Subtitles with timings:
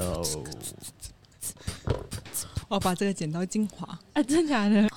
[0.00, 0.22] 哦，
[2.68, 3.98] 我把这个剪刀精华。
[4.14, 4.88] 啊，真假的？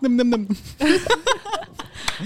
[0.00, 0.46] 那么那么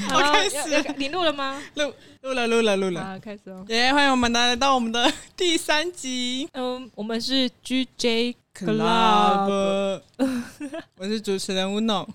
[0.08, 1.60] 好开始你录了吗？
[1.74, 1.92] 录
[2.22, 3.64] 录了录了录了，好，开始哦。
[3.68, 3.92] 耶！
[3.92, 10.02] 欢迎我们来到我们的第三集嗯，我们是 GJ Club，
[10.96, 12.06] 我是主持人 Uno。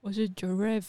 [0.00, 0.84] 我是 Giraffe。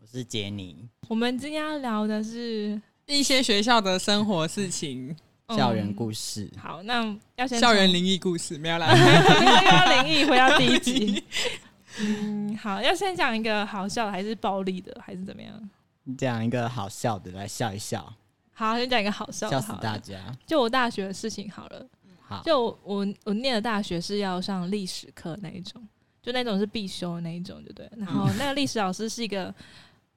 [0.00, 5.14] 我是杰尼，我们今天要聊的是一些学校的生活事情，
[5.54, 5.92] 校园。
[5.94, 6.50] 故事。
[6.58, 8.88] 好，那要先校园灵异故事没有啦。
[8.94, 11.22] 又要灵异，回到第一集。
[12.00, 15.70] 嗯，好，要先讲一个好笑的，还是暴力的，还是怎么样？
[16.18, 18.14] 讲一个好笑的来笑一笑，
[18.52, 20.18] 好，先讲一个好笑的笑死大家。
[20.46, 21.86] 就我大学的事情好了。
[22.20, 25.80] 好，就我我我念的大学是要上历史课那一种，
[26.22, 27.90] 就那种是必修的那一种，对不对？
[27.96, 29.54] 然后那个历史老师是一个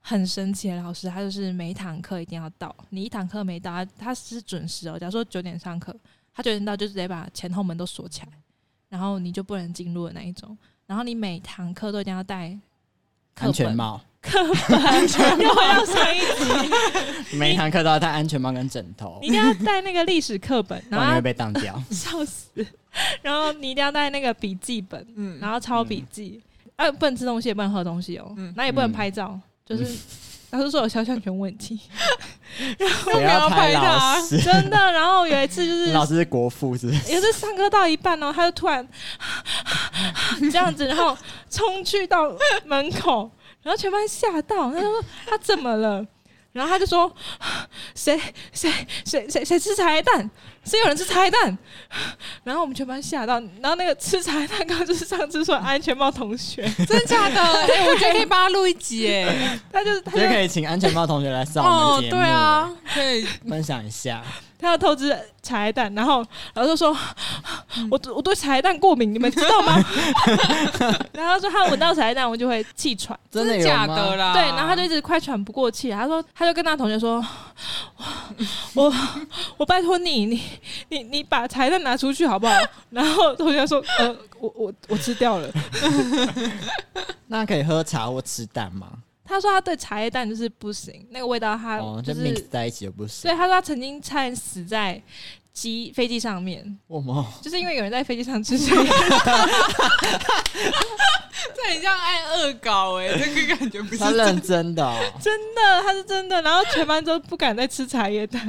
[0.01, 4.97] 很神奇的老师，他就是每一堂课一定要到，你一堂课没到，他他是准时哦。
[4.97, 5.95] 假如说九点上课，
[6.33, 8.27] 他九点到就直接把前后门都锁起来，
[8.89, 10.57] 然后你就不能进入的那一种。
[10.87, 12.57] 然后你每堂课都一定要带，
[13.35, 14.49] 安全帽，课本。
[15.39, 19.19] 又回到上一集， 每一堂课都要戴安全帽跟枕头。
[19.21, 21.81] 你，一定要带那个历史课本，然后你会被当掉。
[21.91, 22.49] 笑死。
[23.21, 26.41] 然后你一定要带那个笔记本，嗯，然后抄笔记，
[26.75, 28.51] 啊，不能吃东西，也不能喝东西哦，嗯。
[28.57, 29.39] 那也不能拍照，
[29.69, 29.85] 就是
[30.51, 31.79] 老师说有肖像权问题，
[32.79, 34.75] 然后没有拍老他师， 真的。
[34.91, 37.11] 然后有一次就是老师是国父是不是？
[37.13, 38.85] 也是上课到一半哦，他就突然
[40.51, 41.15] 这样子，然后
[41.51, 43.29] 冲去到门口，
[43.61, 46.03] 然后全班吓到，他说他怎么了？
[46.51, 47.13] 然后他就说
[47.93, 48.19] ：“谁
[48.51, 48.71] 谁
[49.05, 50.29] 谁谁谁吃茶叶蛋？
[50.65, 51.57] 是有人吃茶叶蛋？”
[52.43, 57.39] 然后我们全班吓到，然后那个吃茶叶蛋刚刚就是上次说安全帽同学， 真假的？
[57.41, 59.59] 哎，我觉得可以帮他录一集哎。
[59.71, 63.23] 他就是他就可以请安全帽同学来上我哦，们节目，对啊，可以。
[63.47, 64.23] 分享一下。
[64.59, 66.95] 他要偷吃茶叶蛋，然后老师就说
[67.89, 69.81] ：“我我对茶叶蛋过敏，你们知道吗？”
[71.13, 73.17] 然后他说他闻到茶叶蛋，我就会气喘。
[73.31, 74.33] 真的假的啦？
[74.33, 77.25] 对，然后他就一直快喘不过气，他说，他就跟他同学说，
[78.73, 78.93] 我
[79.55, 80.41] 我拜托你，你
[80.89, 82.53] 你你把茶叶蛋拿出去好不好？
[82.91, 85.49] 然后同学说，呃，我我我吃掉了。
[87.27, 88.87] 那可以喝茶或吃蛋吗？
[89.29, 93.31] 他说他对茶叶蛋就是不行，那个味道他哦，就，就是 mix 在一起就不行所。
[93.31, 94.99] 以他说他曾经差点死在
[95.59, 98.89] 机飞机上面，我们就是因为有人在飞机上吃茶叶
[101.55, 108.41] 这很像按恶搞哎，这个感觉不是他认真的哦，真的，他是真的，然后全班都不敢再吃茶叶蛋。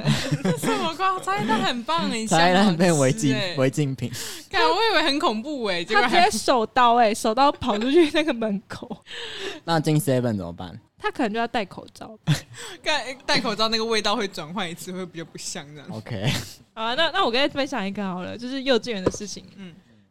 [0.60, 4.10] 这么瓜，茶叶蛋很棒哎， 茶叶蛋变违违禁违禁品。
[4.50, 9.04] 看我以为很恐怖哎，结果还他直接手刀哎、手刀跑出去那个门口，
[9.65, 10.78] 那进 seven 怎么办？
[11.00, 12.16] 他可能就要戴口罩。
[12.84, 15.88] 戴戴口罩那个味道会转换一次，会比较不像这样。
[15.91, 16.31] OK，
[16.75, 19.44] 好啊，那那我跟大家分享一个好了，就是幼稚园的事情。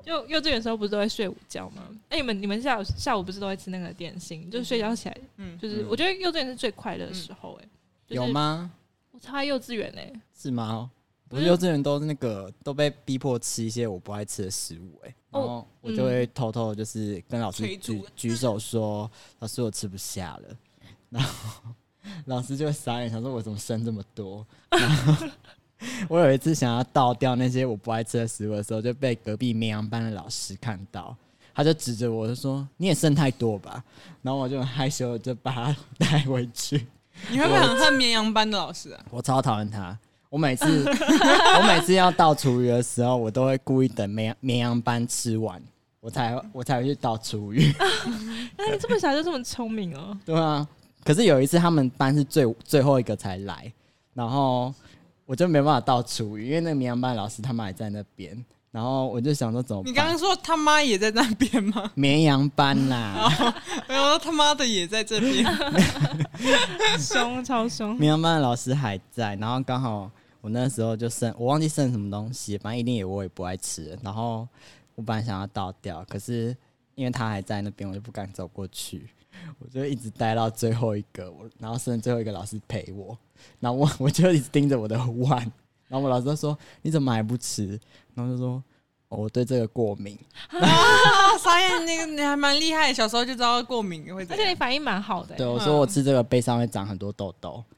[0.02, 1.84] 就幼稚园时候不是都会睡午觉吗？
[2.08, 4.50] 哎、你们你们下午下午不是都会吃那个点心？
[4.50, 7.68] 就是睡觉起来，嗯，就是、嗯我觉得幼稚园是最快乐的时候、哎、
[8.08, 8.28] 就是有？
[8.34, 8.72] 吗？
[9.12, 10.90] 我超爱幼稚园哎，是吗？
[11.30, 20.58] 我不是幼稚园都那个都被逼迫吃一些我不爱吃的食物、欸，然后我就会偷偷就是跟老师举举手说：“老师，我吃不下了。”
[21.09, 21.72] 然后
[22.25, 24.46] 老师就会傻眼，想说我怎么剩这么多。
[24.70, 25.28] 然后
[26.08, 31.16] 我有一次想要倒掉那些我不爱吃的食物的时候，就被隔壁绵羊班的老师看到，
[31.53, 33.84] 他就指着我就说：“你也剩太多吧？”
[34.22, 36.86] 然后我就很害羞就把它 带回去。
[37.30, 39.06] 你会不会很恨绵羊班的老师啊？
[39.09, 39.97] 我超讨厌他。
[40.30, 45.62] 我每次我每次要倒厨余的时候，我都会故意等绵绵羊班吃完，
[46.00, 47.74] 我才我才会去倒厨余。
[48.56, 50.16] 那你这么小就这么聪明哦？
[50.24, 50.68] 对啊，
[51.04, 53.72] 可是有一次他们班是最最后一个才来，
[54.14, 54.74] 然后
[55.26, 59.92] 我就没办法到厨余，因为那个绵羊班老师他们还在那边，然后我就想说怎么办？
[59.92, 61.92] 你刚刚说他妈也在那边吗？
[61.96, 63.32] 绵羊班啦，
[63.88, 65.46] 没有，他妈的也在这边。
[67.00, 67.96] 凶，超凶。
[67.96, 70.09] 绵羊班的老师还在，然后刚好
[70.41, 74.47] 我那时候就剩，我忘记剩什么东西，反正一定也我也不爱吃，然后
[74.96, 76.56] 我本来想要倒掉，可是
[76.96, 79.09] 因为他还在那边，我就不敢走过去，
[79.59, 83.17] 我就一直待到最后一个，我然后剩最后一个老师陪我，
[83.59, 85.40] 然后我 我就一直盯着我的碗，
[85.87, 87.79] 然后我老师就说你怎么还不吃？
[88.14, 88.64] 然后就说。
[89.09, 90.16] 哦我对这个过敏，
[90.53, 94.22] 啊，傻眼，那个你还蛮厉害，小时候就知道过敏会。
[94.29, 97.64] 而且你反应蛮好的、对欸，我说我吃这个背上会长很多痘痘，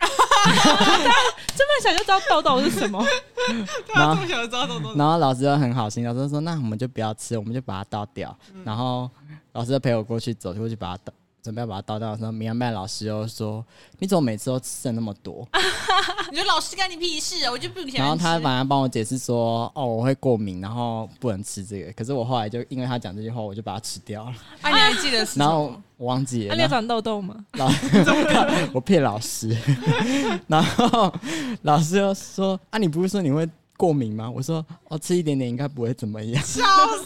[1.56, 3.02] 这么小就知道痘痘是什么？
[3.48, 4.94] 对啊，这么小就知道痘痘。
[4.96, 8.38] 然后老师就很好心，老师就说：“那我们就不要吃，我们就把它倒掉。
[8.66, 9.10] 然后
[9.54, 11.14] 老师就陪我过去走过去把它倒
[11.44, 13.66] 准备要把它倒掉的时候，明安麦老师又说
[14.00, 15.48] ：“你怎么每次都剩那么多
[16.32, 17.52] 你说老师干你屁事啊！
[17.52, 24.34] 我就不？”想然后他吃反而帮我解释说：“哦，我会过敏，然后不能吃这个。”可是我后来就因为他讲这句话，我就把它吃掉了。
[24.62, 25.74] 啊，你还记得是然后？
[25.98, 27.36] 我忘记了，啊你有长痘痘吗？
[27.54, 27.70] 老
[28.74, 29.56] 我骗老师，
[30.48, 31.14] 然后
[31.62, 33.48] 老师又说：“啊，你不是说你会
[33.78, 36.42] 过敏吗？”我说：“哦，吃一点点应该不会怎么样。
[36.44, 36.64] ”笑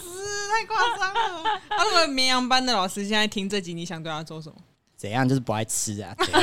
[0.56, 1.50] 太夸张了！
[1.68, 4.56] 啊，如果绵羊班的老师现在听这集，你想对他做什么？
[4.96, 6.14] 怎样就是不爱吃啊？
[6.18, 6.42] 怎样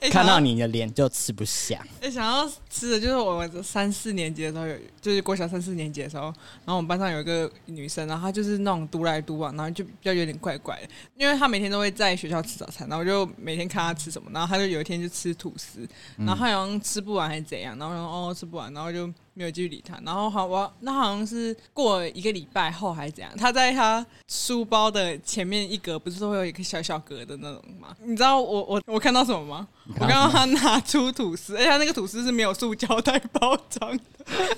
[0.00, 1.80] 欸 看到你的脸就吃不下。
[2.00, 15.88] 欸想要吃的就是我们三四年级的时候有，就是国小三四年级的时候，然后我们班上有一个女生，然后她就是那种独来独往，然后就比较有点怪怪的，因为她每天都会在学校吃早餐，然后我就每天看她吃什么，然后她就有一天就吃吐司，
[16.18, 27.94] 然后她好像吃不完还是怎样，然后哦吃不完，然后就没有继续理他，然后好我那好像是过一个礼拜后还是怎样，他在他书包的前面一格不是都会有一个小小格的那种吗？
[28.02, 29.68] 你知道我我我看到什么吗？
[29.86, 34.04] 我刚刚他拿出吐司，而且他那个吐司是没有塑胶袋包装的，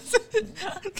[0.09, 0.21] 是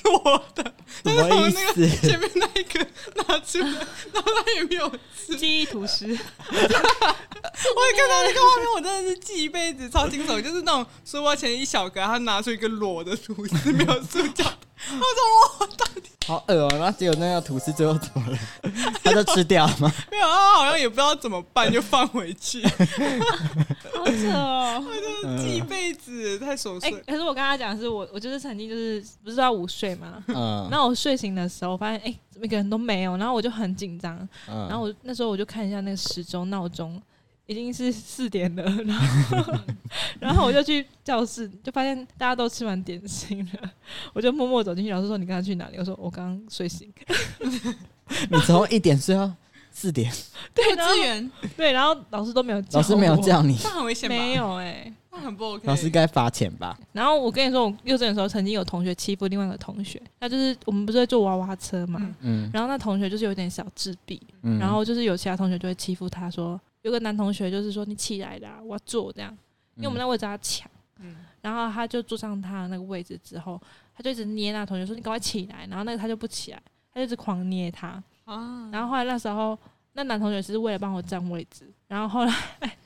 [0.03, 0.75] 裸的，
[1.05, 1.89] 什么意那个？
[1.89, 2.85] 前面那一个
[3.15, 3.69] 拿出来，
[4.13, 5.37] 然后他也没有吃。
[5.37, 10.41] 记忆吐司，我也看到那个画面，我真的是记一辈子，超惊悚。
[10.43, 14.66] 就是那种书包前一小格，他拿出一个裸的吐司，没有塑胶袋。
[14.93, 16.69] 我说我到底好饿哦！
[16.73, 18.39] 然后结果那个吐司最后怎么了？
[19.03, 19.91] 他就吃掉了吗？
[20.11, 24.83] 没有，啊好像也不知道怎么办，就放回去，好扯哦。
[24.87, 27.01] 我就记一辈子，太琐哎、碎。
[27.07, 34.17] 可是我跟他讲是我，我就是曾经就是不是要午睡嘛，嗯，然后我睡醒的时候发现，哎、怎么一个人都没有，然后我就很紧张，
[34.49, 37.01] 嗯然后我那时候我就看一下那个时钟闹钟，
[37.47, 39.55] 已经是四点了，然后
[40.21, 43.71] 然后我就去教室，就发现大家都吃完点心了，
[44.13, 45.77] 我就默默走进去，老师说你刚刚去哪里？
[45.79, 46.93] 我说我刚刚睡醒，
[48.31, 49.33] 你从一点睡到
[49.71, 50.13] 四点，
[50.55, 54.09] 对，幼然后对，然后老师都没有叫老师没有，叫你，那很危险？
[54.09, 55.67] 没，有哎、那很不 OK。
[55.67, 56.77] 老师该罚钱吧？
[56.93, 62.47] 然后我跟你说，我幼稚园的时候曾经有同学欺负另外一个同学，那就是我们不是会坐娃娃车嘛，嗯。
[62.47, 62.51] 嗯。
[62.53, 69.13] 然后那同学就是有点小自闭，嗯，然后就是有其他同学就会欺负他说，有个男同学就是说你起来啦，我要坐。
[69.13, 69.37] 这样，
[69.75, 71.17] 因为我们那位置要抢，嗯。
[71.41, 73.61] 然后他就坐上他的那个位置之后，
[73.93, 76.63] 他就一直捏那同学说你赶快起来，然后那个他就不起来，
[76.93, 79.59] 他就一直狂捏他，啊，然后后来那时候
[79.95, 82.77] 那男同学是为了帮我占位置，然后后来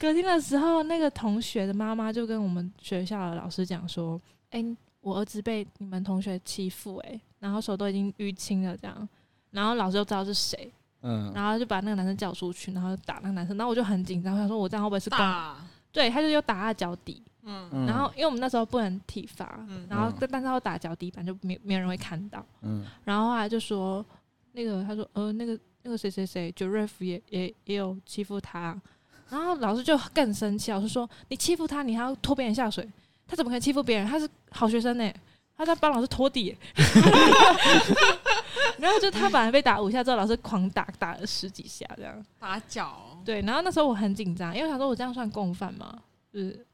[0.00, 4.20] 隔天的时候，那个同学的妈妈就跟我们学校的老师讲说，
[4.50, 4.64] 哎、
[5.00, 9.08] 我儿子被你们同学欺负，哎，然后手都已经淤青了这样，
[9.52, 10.72] 然后老师就知道是谁。
[11.02, 15.18] 嗯，然后就把那个男生叫出去，然后就打那个男生，然后我就很紧张，我想说我这样会不会是公？
[15.18, 15.56] 大，
[15.92, 17.68] 对，他就又打他脚底，嗯。
[17.72, 19.86] 嗯然后因为我们那时候不能体罚，嗯。
[19.90, 20.14] 然后嗯。
[20.20, 22.44] 但但是他要打脚底板，就没没有人会看到。
[22.62, 22.86] 嗯。
[23.04, 24.04] 然后后来就说
[24.52, 28.80] 那个他说呃那个那个谁谁谁 r e f 也也也有欺负他，
[29.28, 32.88] 然后老师就更生气，老师说你欺负他，你还要拖别人下水，
[33.26, 34.06] 他怎么可能欺负别人？
[34.06, 35.12] 他是好学生呢、
[35.56, 36.58] 他在帮老师拖地耶、
[38.78, 42.24] 然后就他本来被打五下之后，老师狂打打了十几下这样。
[42.40, 45.98] 打脚，对，然后那时候我很紧张，因为我想说我这样算共犯吗？
[46.32, 46.66] 就是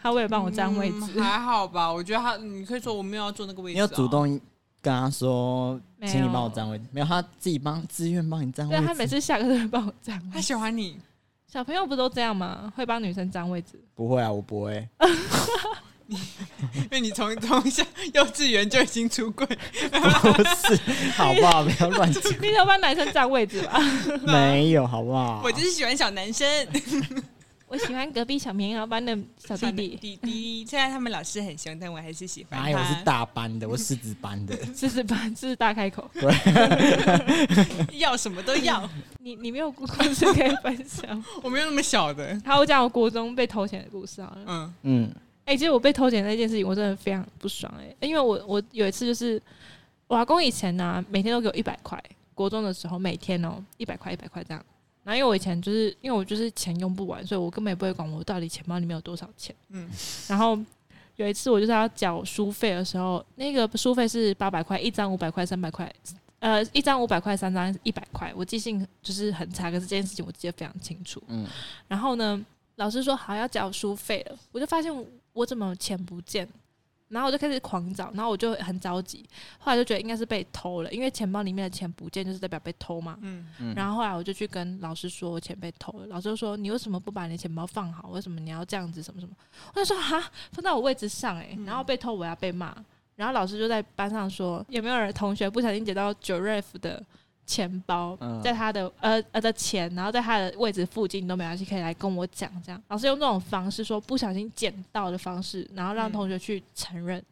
[0.00, 1.92] 他为了帮我占位置，嗯还好吧？
[1.92, 4.28] 我觉得他，你可以说我没有要坐那个位置、啊，你要主动
[4.80, 6.84] 跟他说，请你帮我占位置？
[6.90, 8.82] 没有，他自己帮自愿帮你占位置。
[8.82, 10.40] 对他每次下课都会帮我占他。
[10.40, 10.98] 喜欢你，
[11.46, 12.72] 小朋友不都这样吗？
[12.74, 13.78] 会帮女生占位置。
[13.94, 14.88] 不会啊，我不会。
[16.74, 17.82] 因为你从从小
[18.12, 20.76] 幼稚园就已经出柜，不是，
[21.16, 21.64] 好不好？
[21.64, 22.22] 不要乱讲。
[22.42, 23.80] 你想帮男生占位置吧？
[24.26, 25.40] 没有，好不好？
[25.42, 26.46] 我就是喜欢小男生。
[27.66, 32.78] 我喜欢隔壁小棉袄班的小弟弟，弟弟，虽然他们老师很凶，但我还是喜欢哪有？
[32.78, 32.84] 我。
[32.84, 34.56] 是大班的，我狮子班的。
[34.76, 36.08] 狮子班，狮子大开口。
[37.94, 41.24] 要什么都要，你你没有故事可以分享？
[41.42, 42.40] 我没有那么小的。
[42.44, 44.42] 好，我讲我国中被偷钱的故事好了。
[44.46, 49.40] 嗯嗯哎、其实我被偷钱那件事情，我真的非常不爽哎、因为我我有一次就是
[50.06, 52.02] 我阿公以前呢、每天都给我一百块，
[52.34, 54.64] 国中的时候每天哦一百块一百块这样。
[55.02, 59.54] 然后因为我以前就是因为我就是钱用不完，所以我根本也不会管我到底钱包里面有多少钱。
[59.68, 59.86] 嗯
[60.28, 60.58] 然后
[61.16, 65.92] 有一次我就是要缴书费的时候，那个书费是八百块，一张五百块，三百块，
[66.38, 68.32] 呃，一张五百块，三张一百块。
[68.34, 71.22] 我记性就是很差，可是这件事情我记得非常清楚。
[71.28, 71.46] 嗯
[71.86, 72.42] 然后呢，
[72.76, 74.90] 老师说好要缴书费了，我就发现
[75.34, 76.48] 我怎么钱不见，
[77.08, 83.18] 然后我就开始狂找，然后我就很着急，后来就觉得应该是被偷了，因为钱包里面的钱不见就是代表被偷嘛。
[83.20, 88.08] 嗯嗯，然后后来我就去跟老师说我钱被偷了，老师就说你为什么不把你的钱包放好？
[88.08, 89.34] 为什么你要这样子什么什么？
[89.74, 90.18] 我就说哈，
[90.52, 92.74] 放在我位置上诶、嗯然后被偷我要被骂。
[93.16, 97.00] 然后老师就在班上说有没有人同学不小心捡到 Giraffe 的
[97.46, 102.82] 钱包嗯在他的呃呃的钱，然后在他的位置附近都没关系，可以来跟我讲这样。
[102.88, 107.22] 老师用这种方式说不小心捡到的方式，然后让嗯同学去承认，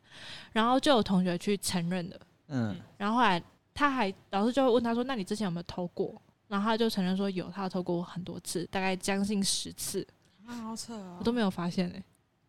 [0.52, 2.16] 然后就有同学去承认了。
[2.48, 3.42] 嗯，然后后来
[3.72, 6.14] 他还老师就会问他说：“那你之前有没有偷过？”
[6.48, 10.06] 然后他就承认说有，他有偷过我很多次，大概将近十次，
[10.46, 11.90] 啊，好扯哦我都没有发现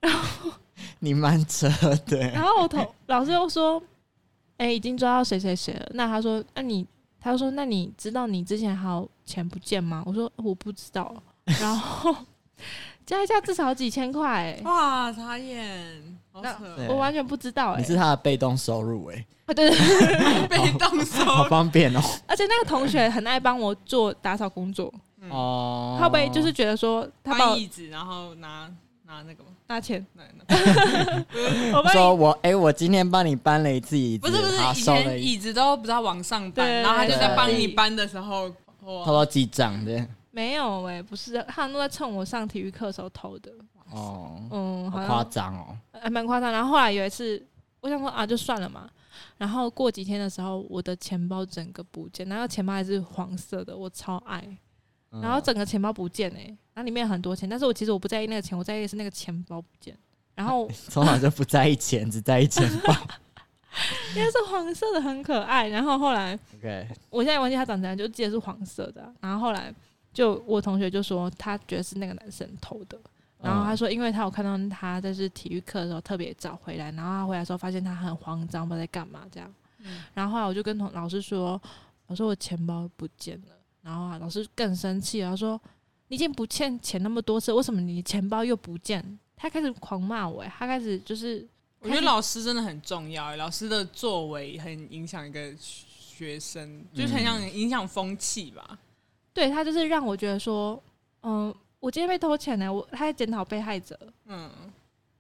[0.01, 0.12] 哎、
[1.00, 1.70] 你蛮扯
[2.08, 2.20] 的。
[2.32, 3.82] 然后我同老师又说
[4.58, 6.86] ：“哎、已经抓到谁谁谁了。”那他说：“那你？”
[7.24, 11.15] 他就说：“那你知道你之前还有钱不见吗？”我说：“我不知道。
[11.62, 12.13] ”然后
[13.06, 14.30] 加一下至少几千块。
[14.30, 16.88] 哎、 哇，傻眼，好扯对。
[16.88, 21.32] 哦，我完全不知道哎、你是他的被动收入哎、啊对对对， 被动收入。
[21.32, 22.01] 好方便哦。
[22.27, 28.70] 而且那个同学很爱帮我做打扫工作，嗯哦，他会不会就是觉得说他帮我搬椅子，然后拿
[29.13, 29.50] 拿那个吗？
[29.67, 30.05] 拿钱？
[30.13, 38.50] 那那 我帮你说我哎、我今天帮你搬了一次椅子，不是不是，以前椅子都不知道往上搬，然后他就在帮你搬的时候，
[38.82, 43.51] 偷偷，记账的嗯没有哎、不是，他们都在趁我上体育课的时候偷的。
[43.91, 45.77] 哦，嗯，好好像夸张哦。
[46.01, 46.51] 还蛮夸张。
[46.51, 47.46] 然后后来有一次，
[47.82, 48.89] 我想说啊，就算了嘛。
[49.38, 54.43] 然后过几天的时候，我的钱包整个不见，然后钱包还是黄色的，我超爱。
[55.13, 56.43] 嗯然后整个钱包不见哎、
[56.74, 59.96] 然后里面很多钱，但是我其实我不在意那个钱，我在意的是那个钱包不见。
[60.34, 62.93] 然后 从小就不在意钱，只在意钱包。
[64.15, 65.67] 因为是黄色的，很可爱。
[65.67, 69.74] 然后后来 OK，我现在忘记他长怎样，就记得是黄色的啊、然后后来
[70.12, 73.00] 就我同学就说他觉得是那个男生偷的。
[73.41, 79.53] 然后他说，因为他有看到他在是体育课的时候特别早回来，然后他回来的时候发现他很慌张，不知道在干嘛这样。
[79.86, 81.62] 嗯然后后来我就跟同老师说，
[82.08, 83.55] 我说我钱包不见了。
[83.84, 85.62] 然后啊，老师更生气了，他说
[86.08, 89.20] 你已经不欠钱那么多次，为什么你钱包又不见？
[89.36, 91.46] 他开始狂骂我、欸，他开始就是，
[91.80, 98.80] 我觉得老师真的很重要，欸老师的作为很影响一个学生，就是很想影响风气吧。
[99.34, 100.82] 对他就是让我觉得说，
[101.24, 104.50] 嗯，我今天被偷钱呢，我他在检讨被害者，嗯，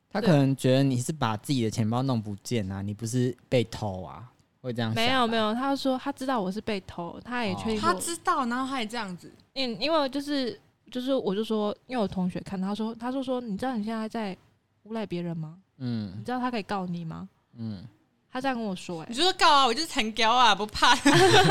[0.09, 4.31] 他可能觉得你是把自己的钱包弄不见啊，你不是被偷啊，
[4.63, 10.57] 会这样没有没有，他说他知道我是被偷，他也哦确定我，他知道，然后他也这样子，嗯，因为就是
[10.89, 14.35] 就是我就说，因为我同学看他说，他就说你知道你现在在
[14.83, 15.57] 诬赖别人吗？
[15.79, 17.27] 嗯你嗯知道他可以告你吗？
[17.57, 17.83] 嗯，
[18.31, 20.95] 他这样跟我说、欸，你就说告啊，我就是残雕啊，不怕，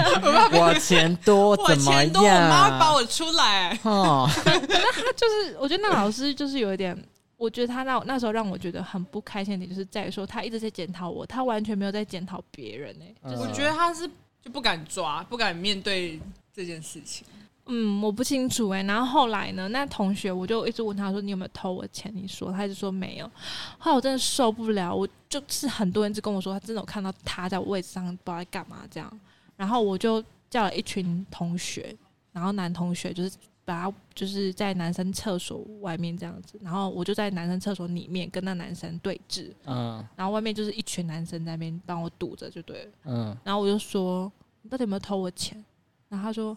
[0.59, 2.93] 我钱多我怎么钱多，我妈会把？
[2.95, 3.79] 我出来。
[3.83, 6.97] 哦， 那他就是我觉得那老师就是有一点，
[7.43, 14.09] 我觉得他那那时候让我觉得很不开心的点，就是在于说他一直在检讨我，他完全没有在检讨别人呢、嗯就是我觉得他是
[14.41, 16.21] 就不敢抓，不敢面对
[16.55, 17.27] 这件事情。
[17.67, 23.31] 嗯，我不清楚哎、然后后来呢，那同学我就一直问他说：“你有没有偷我钱？”你说，他一直说没有。
[23.79, 29.21] 后来我真的受不了，我就是很多人就跟我说，他真的有看到他在我位置上不知道在干嘛这样。
[29.57, 31.95] 然后我就叫了一群同学，
[32.33, 33.31] 然后男同学就是
[33.65, 42.93] 把他就是在男生厕所外面这样子，然后我就在男生厕所里面跟那男生对峙，嗯然后外面就是一群男生在那边帮我堵着就对了。
[43.05, 44.31] 嗯，然后我就说
[44.63, 45.65] ：“你到底有没有偷我钱？”
[46.09, 46.57] 然后他说：“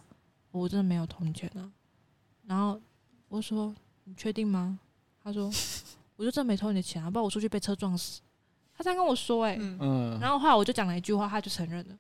[0.52, 1.72] 我真的没有偷你钱啊。”
[2.48, 2.80] 然后
[3.30, 3.74] 我说
[4.06, 4.80] ：“你确定吗？”
[5.24, 5.52] 他说
[6.18, 8.22] ：“我就真的没偷你的钱啊，不然我出去被车撞死。”
[8.78, 11.98] 他这样跟我说、欸，嗯，嗯，然后后来我就讲了一句话，他就承认了。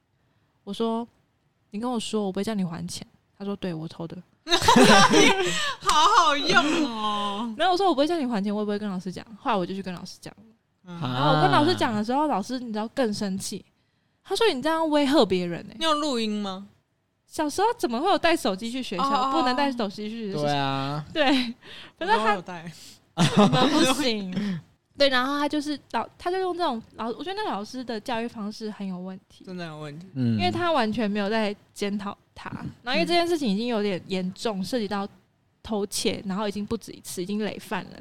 [0.63, 1.07] 我说
[1.71, 3.05] ：“你跟我说，我不会叫你还钱。”
[3.37, 4.21] 他说：“对我偷的。
[5.81, 10.33] 好好用哦。”没有我说：“我不会叫你还钱，我也不会跟老师讲。”后来我就去跟老师讲。
[10.87, 13.65] 嗯然后我跟老师讲的时候，老师你知道更生气，
[14.23, 16.67] 他说：“你这样威吓别人呢、欸你有录音吗？
[17.27, 19.03] 小时候怎么会有带手机去学校？
[19.03, 20.43] 哦不能带手机去学校。
[20.43, 21.25] 对啊，对，
[21.97, 22.71] 反正他我带。
[23.15, 24.59] 们 不行。
[24.97, 30.07] 对，然后他就是老，他就用这种老，我觉得那老师的教育方式很有问题，真的有问题。
[30.13, 32.49] 嗯，因为他完全没有在检讨他，
[32.83, 35.07] 然后因为这件事情已经有点严重，涉及到
[35.63, 37.91] 偷窃，然后已经不止一次，已经累犯了，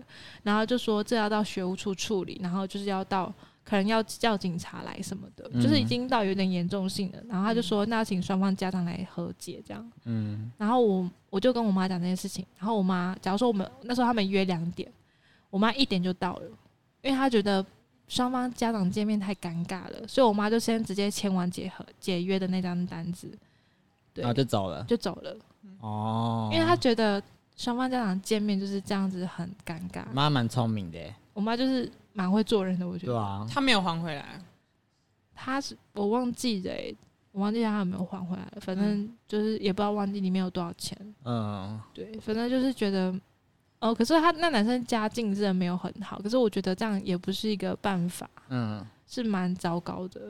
[0.43, 3.33] 然后就说这要到学务处处理，然后就是要到
[3.65, 5.63] 可能要叫警察来什么的，嗯。
[5.63, 9.91] 就是已经到有点严重性了，然后他就说那请双方家长来和解这样。
[10.05, 10.53] 嗯。
[10.59, 14.93] 然后我我就跟我妈讲这件事情，然后我妈假如说我们那时候他们约两点，
[15.49, 16.47] 我妈一点就到了，
[17.01, 17.65] 因为她觉得
[18.09, 23.39] 双方家长见面太尴尬了，所以我妈就先直接签完解合解约的那张单子，对
[24.15, 24.85] 然后，就走了。
[24.85, 25.37] 就走了，
[25.81, 27.23] 哦，因为他觉得
[27.57, 30.05] 双方家长见面就是这样子很尴尬。
[30.13, 30.99] 妈蛮聪明的，
[31.33, 33.13] 我妈就是蛮会做人的，我觉得。
[33.13, 34.41] 对啊，他没有还回来，
[35.35, 36.97] 她是我忘记了、欸，
[37.33, 38.43] 我忘记她有没有还回来。
[38.43, 40.97] 了，反正就是也不知道忘记里面有多少钱。
[41.25, 41.81] 嗯。
[41.93, 43.15] 对，反正就是觉得，
[43.81, 50.21] 哦，可是他那男生家境真的没有很好，可是我觉得这样也不是一个办法，嗯，是蛮糟糕的。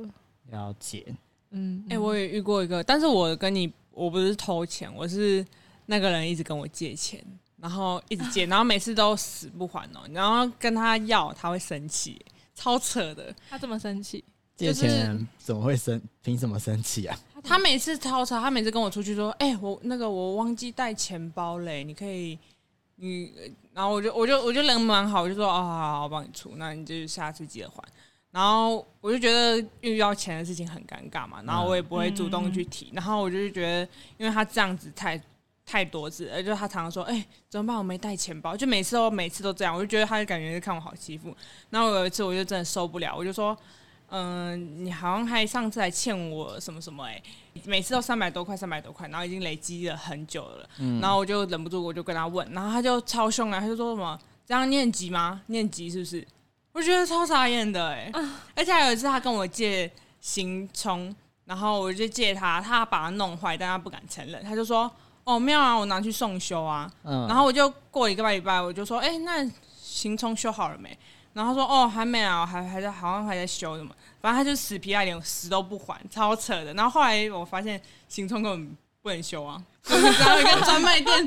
[0.50, 1.14] 了解。
[1.56, 5.44] 嗯，哎、嗯我也遇过一个，但是我跟你我不是偷钱，我是
[5.86, 7.24] 那个人一直跟我借钱，
[7.56, 12.20] 然后一直借， 然后每次都死不还哦，然后跟他要他会生气，
[12.54, 13.34] 超扯的。
[13.48, 14.22] 他这么生气，
[14.56, 16.00] 借钱人怎么会生？
[16.22, 17.16] 凭什么生气啊？
[17.44, 22.38] 他每次超扯，他每次跟我出去说：“哎、我那个我忘记带钱包嘞，你可以，
[22.96, 23.30] 你。”
[23.74, 27.82] 然后我就我就我就人蛮好，我就说：“哦，好好好，我帮你出，那你就下次记得还。”
[28.34, 33.88] 然后我就觉得遇到钱的事情很尴尬嘛，然后我也不会主动去提，然后我就觉得，
[34.18, 35.22] 因为他这样子太
[35.64, 37.78] 太多次，而且他常常说：“哎、怎么办？
[37.78, 41.32] 我没带钱包。”就每次都每次都这样，我就觉得他就感觉是看我好欺负。
[41.70, 43.56] 然后有一次我就真的受不了，我就说。
[44.10, 47.20] 嗯，你好像还上次还欠我什么什么哎、
[47.64, 50.68] 每次都三百多块，三百多块，然后已经累积了很久了。
[50.78, 55.42] 嗯然后我就忍不住，我就跟他问，然后他就超凶啊，他就说什么这样念级吗？
[55.46, 56.24] 念级是不是？
[56.74, 58.10] 我觉得超傻眼的哎、
[58.56, 59.90] 而且还有一次他跟我借
[60.20, 61.14] 行充，
[61.44, 64.90] 然后我就借他，他把它弄坏，但他不敢承认，他就说
[65.22, 66.90] 哦没有啊，我拿去送修啊。
[67.04, 69.48] 嗯，然后我就过一个礼拜，我就说，哎、那
[69.80, 70.98] 行充修好了没？
[71.32, 73.94] 然后他说，哦，还没啊，还还在，好像还在修什么。
[74.20, 76.74] 反正他就死皮赖脸，死都不还，超扯的。
[76.74, 81.26] 然后后来我发现行充根本不能修啊，就是只要有一个专卖店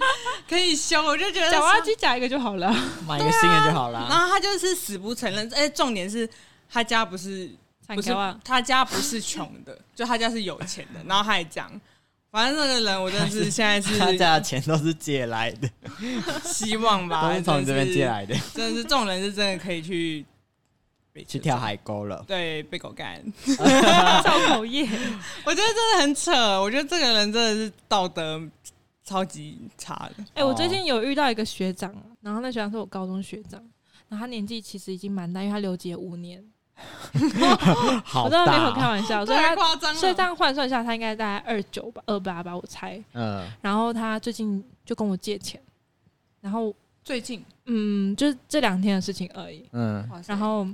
[0.50, 2.76] 可以修，我就觉得脚挖机夹一个就好了。
[3.06, 4.20] 买一个新的就好了然。
[4.20, 6.28] 后他就是死不承认，哎，重点是
[6.68, 7.52] 他家不是
[7.90, 8.12] 不是！
[8.44, 11.00] 他家不是穷的， 就他家是有钱的。
[11.06, 11.70] 然后他还讲，
[12.32, 15.70] 反正那个人我真的是现在是他家的钱都是借来的，
[16.44, 20.26] 希望吧， 都是从你这边借来的，真的是这种人是真的可以去
[21.24, 22.24] 去跳，海沟了。
[22.28, 23.22] 对，被狗干。
[24.24, 24.84] 造口业，
[25.46, 26.32] 我觉得真的很扯，
[26.62, 28.42] 我觉得这个人真的是道德
[29.04, 30.24] 超级差的。
[30.34, 33.62] 哎、我最近有遇到一个学长，然后那学长是我高中学长，
[34.10, 36.44] 然后他年纪其实已经蛮大，因为他留级了五年，
[38.04, 43.02] 好我真的没有开玩笑，所以他夸张了，所以这样换算下，他应该大概二九吧，二八吧，我猜。
[43.14, 45.62] 嗯，然后他最近就跟我借钱，
[46.42, 49.66] 然后最近，嗯，就是这两天的事情而已。
[49.72, 50.68] 嗯，然后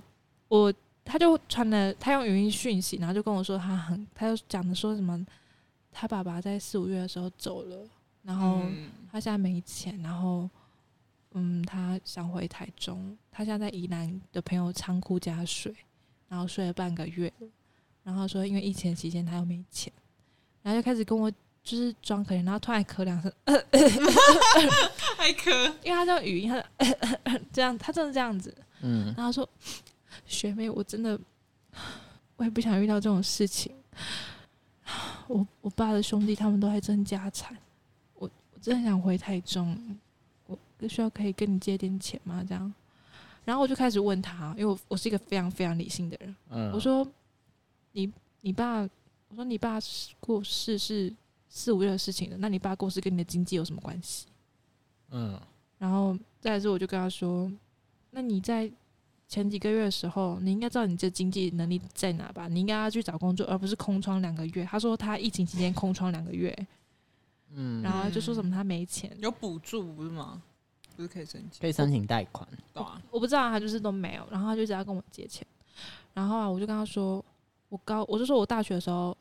[0.55, 0.71] 我
[1.03, 5.25] 他就传了，他用语音讯息，然后就跟我说他很，他就讲的说什么，
[5.91, 7.87] 他爸爸在四五月的时候走了，
[8.21, 8.91] 然后嗯。
[9.11, 10.49] 他现在没钱，然后
[11.33, 15.71] 嗯，他想回台中，他现在在宜兰的朋友仓库加水，
[16.27, 17.31] 然后睡了半个月，
[18.03, 19.93] 然后说因为疫情期间他又没钱，
[20.63, 21.29] 然后就开始跟我
[21.63, 23.31] 就是装可怜，然后突然咳两声，
[25.17, 25.73] 还咳。
[25.83, 29.47] 因为他这种语音，他就 这样，他真的这样子，嗯，然后说
[30.33, 31.17] 学妹，我真的
[32.35, 33.73] 我也不想遇到这种事情，
[35.27, 37.55] 我我爸的兄弟他们都在争家产，
[38.15, 39.97] 我我真的想回台中，
[40.47, 42.43] 我需要可以跟你借点钱吗？
[42.45, 42.73] 这样，
[43.45, 47.07] 然后我就开始问他，因为我我是一个非常非常理性的人，嗯，我说
[47.91, 48.81] 你你爸，
[49.29, 49.79] 我说你爸
[50.19, 51.13] 过世是
[51.47, 54.27] 四五月的事情了，那你爸过世跟你的经济有什么关系？
[55.11, 55.39] 嗯，
[55.77, 57.51] 然后再来是，我就跟他说，
[58.09, 58.69] 那你在
[59.27, 62.47] 前几个月的时候，你应该知道你这经济能力在哪吧？
[62.47, 64.63] 你应该要去找工作，而不是空窗两个月。
[64.65, 66.55] 他说他疫情期间空窗两个月，
[67.51, 70.41] 嗯，然后就说什么他没钱，有补助不是吗？
[70.95, 71.59] 不是可以申请？
[71.61, 72.47] 可以申请贷款。
[72.71, 75.45] 对啊，我不知道他就是都没有，然后他就一直要跟我借钱，
[76.13, 77.23] 然后啊，我就跟他说，
[77.69, 79.17] 我高我就说我大学的时候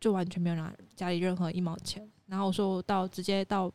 [0.00, 3.70] 就完全没有拿家里任何一毛钱，然后我说我到直接到，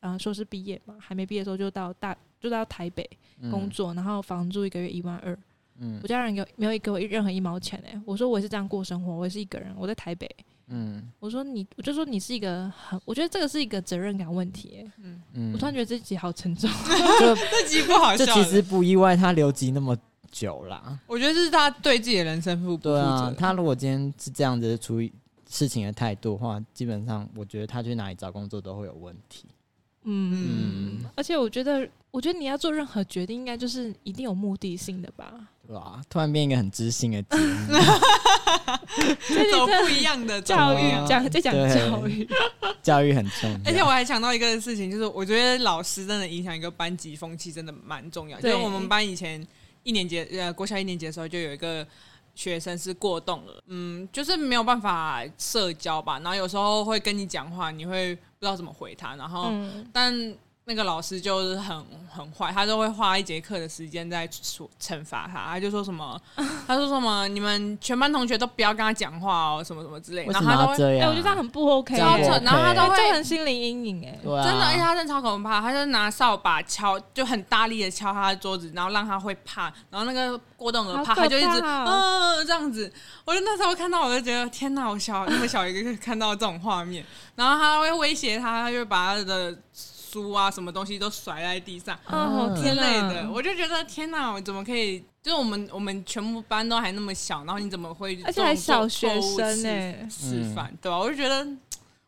[0.00, 3.08] 呃，硕士毕业嘛，还没毕业的时候就到大就到台北
[3.40, 5.36] 嗯工，作，然后房租一个月一万二，
[5.78, 10.28] 嗯我家人有没有给我任何一毛钱哎、我说我也是这样过生活，我也是一个人，我在台北。
[10.68, 14.92] 嗯我说你，我就说你是一个很，我觉得这个是一个责任感问题、欸。
[15.02, 16.70] 嗯，嗯，我突然觉得这集好沉重。
[17.20, 18.26] 就 这集不好笑的。
[18.26, 19.94] 这其实不意外，他留级那么
[20.30, 20.98] 久啦。
[21.06, 23.34] 我觉得这是他对自己的人生负不负对啊，。
[23.36, 25.12] 他如果今天是这样子处理
[25.50, 29.44] 事情的态度的话，基本上我觉得他去哪里找工作都会有问题。
[30.04, 35.32] 嗯，而且我觉得，我觉得你要做任何决定，应该就是一定有目的性的吧。
[35.66, 35.98] 对吧？
[36.10, 37.72] 突然变一个很知性的节目，
[39.50, 42.28] 走不一样的教育讲在讲教育，
[42.82, 43.58] 教育很重要。
[43.64, 48.38] 而且我还想到一个事情，就是我觉得老师真的影响一个班级风气，真的蛮重要。
[48.42, 49.42] 就我们班以前
[49.84, 51.86] 一年级呃国小一年级的时候，就有一个
[52.34, 60.12] 学生是过动了，嗯，就是没有办法社交吧，然后有时候会跟你讲话，你会不知道怎么回他，然后、嗯，但
[60.66, 65.44] 那个老师就是很很坏，他都会花一节课的时间在处惩罚他。
[65.44, 66.18] 他就说什么，
[66.66, 70.24] 他说什么，你们全班同学都不要跟他讲话哦，什么什么之类。
[70.24, 71.10] 为什么然后他都会哎、要这样？
[71.10, 82.90] 我觉得这样很不 OK，然后他都哎会造成心灵阴影哎、真的，而且他真的超可怕，他就拿扫把敲，就很大力的敲他的桌子，然后让他会怕，然后那个郭栋娥怕，他就一直怕嗯、这样子。
[83.26, 89.54] 我就那时候看到，我就觉得天哪，我小那么小一个看到这种画面，然后他会威胁他，他就把他的
[90.22, 91.98] 书啊什么东西都甩在地上。
[92.06, 95.04] 哦，天哪类的，我就觉得天哪，我怎么可以？
[95.22, 100.98] 就是我们我们全部班都还那么小，然后你怎么会而且还小学生哎、示范，对吧？
[100.98, 101.46] 我就觉得，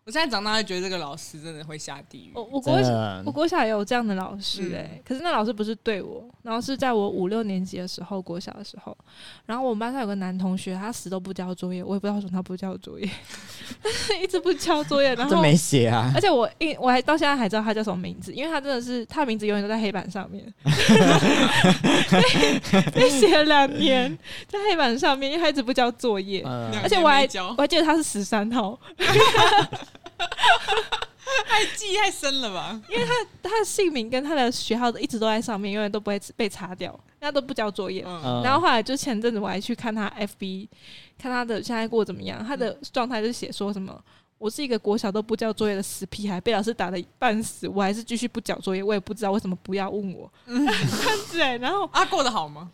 [0.07, 2.31] 我现在长大就觉得这个老师真的会下地狱。
[2.33, 2.93] 我我国小
[3.27, 4.75] 我国小也有这样的老师嗯。
[4.77, 8.97] 哎、可是那老师不是对我，然后是在我五六年级的时候，国小的时候，
[9.47, 13.11] 然后我们班上有个男同学，他死都不交作业，我也不知道为什么他不交作业，
[14.23, 20.45] 一直不交作业，然 后这没写啊而，且我因我还到现在还知道他叫什么名字，因为他真的是他的名字永远都在黑板上面，
[22.13, 24.17] 被被写了两年
[24.47, 26.71] 在黑板上面，因为他一直不交作业，嗯。
[26.81, 28.79] 而且我还我还记得他是十三号，
[31.47, 32.81] 太记忆太深了吧？
[32.89, 38.03] 因为他他的姓名跟他的学号一直都在上面，永远都不会被擦掉，他都不交作业。
[38.07, 40.69] 嗯，嗯然后后来就前阵子我还去看他 FB，
[41.19, 44.01] 看他的现在过得怎么样，他的状态就写说什么。
[44.39, 52.71] 我是一个国小都不交作业的死屁孩，被老师打的半死，我还是继续不交作业，我也不知道为什么不要问我，这样子欸然后啊，过得好吗？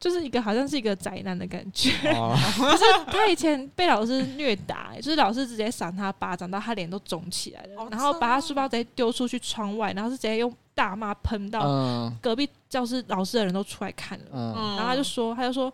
[0.00, 1.90] 就是一个好像是一个宅男的感觉。
[2.10, 2.36] 哦，
[3.10, 12.16] 他以前被老师虐打、欸就是老师直接赏他巴掌，到他脸都肿起来了，好然后把他书包直接丢出去窗外，然后是直接用大骂喷到嗯。
[12.20, 15.72] 隔壁教室老师的人都出来看了，然后他就说，他就说，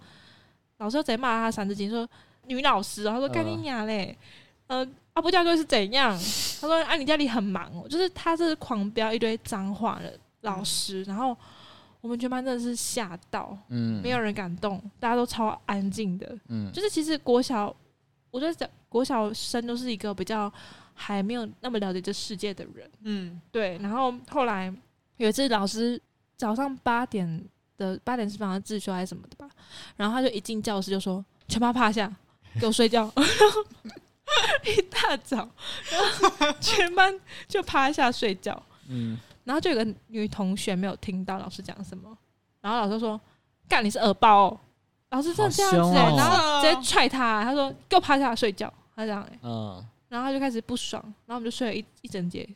[0.78, 2.09] 老师就直接骂他三字经，说
[2.46, 3.06] 女老师。
[3.06, 3.33] 哦，他说嗯。
[3.33, 4.16] 干你娘嘞，
[4.66, 6.12] 呃，啊不交作业是怎样？
[6.61, 11.37] 他说啊你家里很忙哦，就是他这是狂飙一堆脏话的老师，然后
[12.00, 17.74] 我们全班真的是吓到，嗯，没有人敢动，大家都超安静的，嗯，就是其实国小，
[18.30, 20.52] 我觉得讲国小生都是一个比较
[20.94, 22.90] 还没有那么了解这世界的人。
[23.02, 24.72] 嗯，对，然后后来
[25.18, 26.00] 有一次老师
[26.36, 27.44] 早上八点
[27.76, 29.48] 的八点是放的自修还是什么的吧，
[29.96, 32.10] 然后他就一进教室就说：“全班趴下，
[32.60, 33.12] 给我睡觉。
[34.64, 35.36] ”一大早，
[35.90, 37.12] 然后全班
[37.48, 42.16] 就趴下睡觉，嗯，然后就有个女同学没有听到老师讲什么，
[42.61, 43.20] 然后老师说
[43.68, 44.61] ：“干，你是耳包、哦。”
[45.11, 52.48] 老师真的这样子、欸，哦然后直接踹他，他说：“给我趴下来睡觉。”他这样、欸，嗯，然后他就开始不爽，然后我们就睡了一一整节，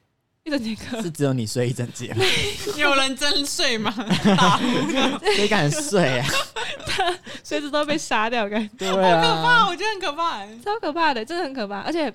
[0.45, 1.03] 一整节课。
[1.03, 2.25] 是只有你睡一整节吗，
[2.77, 3.93] 有人真睡吗？
[5.35, 6.27] 谁敢睡啊？
[6.87, 10.61] 他随时都被杀掉，感觉对可怕，啊，我觉得很可怕欸。
[10.65, 11.81] 超可怕的，真的很可怕。
[11.81, 12.13] 而且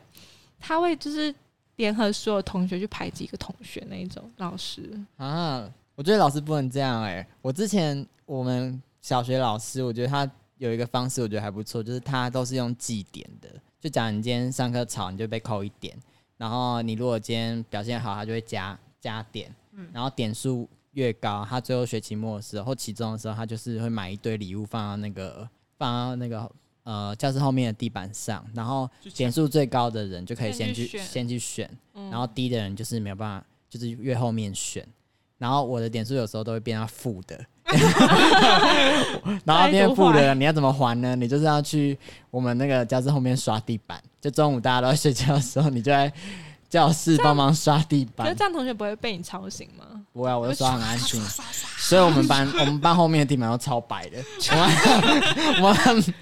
[0.58, 1.34] 他会就是
[1.80, 5.66] 联合所有同学去排挤一个同学那一种老师，啊，
[5.96, 13.50] 我觉得老师不能这样哎、我之前我们小学老师，我觉得他有一个方式，我觉得还不错，就是他都是用记点的。
[13.80, 15.98] 就假如你今天上课吵，你就被扣一点，
[16.36, 19.50] 然后你如果今天表现好，他就会加加点，
[19.94, 26.52] 然后点数越高，他最后学期末的时候或期中的时候，他就是会买一堆礼物放到那个放到那个
[26.90, 31.70] 呃教室后面的地板上，然后点数最高的人就可以先去先去选
[32.10, 34.84] 然后低的人就是没有办法，就是越后面选。
[35.38, 37.40] 然后我的点数有时候都会变到负的，
[39.46, 41.16] 然后变负太多的，你要怎么还呢？
[41.16, 41.98] 你就是要去
[42.32, 46.12] 我们那个教室后面刷地板，就中午大家都在睡觉的时候，你就在
[46.68, 48.38] 教室帮忙刷地板可是。
[48.38, 49.86] 这样同学不会被你吵醒吗？
[50.12, 51.24] 不会啊，我就刷很安静。
[51.78, 54.18] 所以我们班我们班后面的地板都超白的。
[55.62, 56.14] 我们我们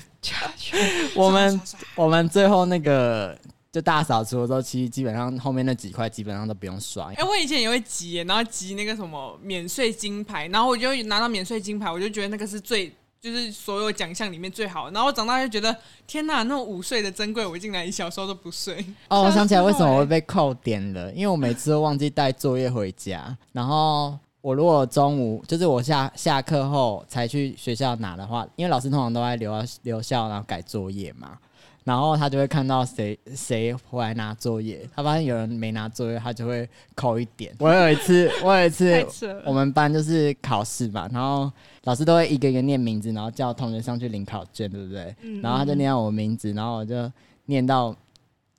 [1.16, 1.62] 我们
[1.96, 3.38] 我们最后那个
[3.72, 7.12] 就大扫除的时候，其实基本上后面那几块基本上都不用刷。
[7.13, 14.90] 哎、我以前也会集耶，然后集那个什么免税金牌，然后我就拿到免税金牌，我就觉得那个是最，就是所有奖项里面最好。
[14.92, 15.76] 然后我长大就觉得，
[16.08, 18.84] 天哪，那种午睡的珍贵，我竟然小时候都不睡。
[19.10, 29.52] 哦，我想起来为什么会被扣点了，因为我每次都忘记带作业回家，然后我如果中午就是我下下课后才去学校拿的话，因为老师通常都在留
[29.84, 31.38] 留校然后改作业嘛，
[31.84, 37.54] 然后他就会看到谁谁回来拿作业，他发现有人没拿作业，他就会扣一点。
[37.60, 39.06] 我有一次，我有一次
[39.44, 41.52] 我们班就是考试嘛，然后
[41.84, 45.14] 老师都会一个一个念名字，然后叫同学上去领考卷，对不对？
[45.24, 47.12] 嗯然后他就念到我名字，然后我就
[47.48, 47.94] 念到，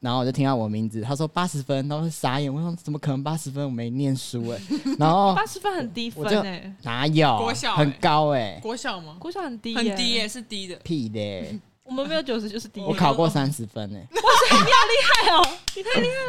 [0.00, 3.64] 然后我就听到我名字，他说八十分，然后傻眼，我说怎么可能八十分？
[3.64, 4.58] 我没念书哎、
[4.98, 9.16] 然后 八十分很低分哎、哪有国小欸很高哎、国小吗？
[9.18, 10.76] 国小很低、很低耶，是低的。
[10.84, 12.80] 屁的欸、 我们没有九十就是低。
[12.80, 15.42] 我考过三十分诶，太哦，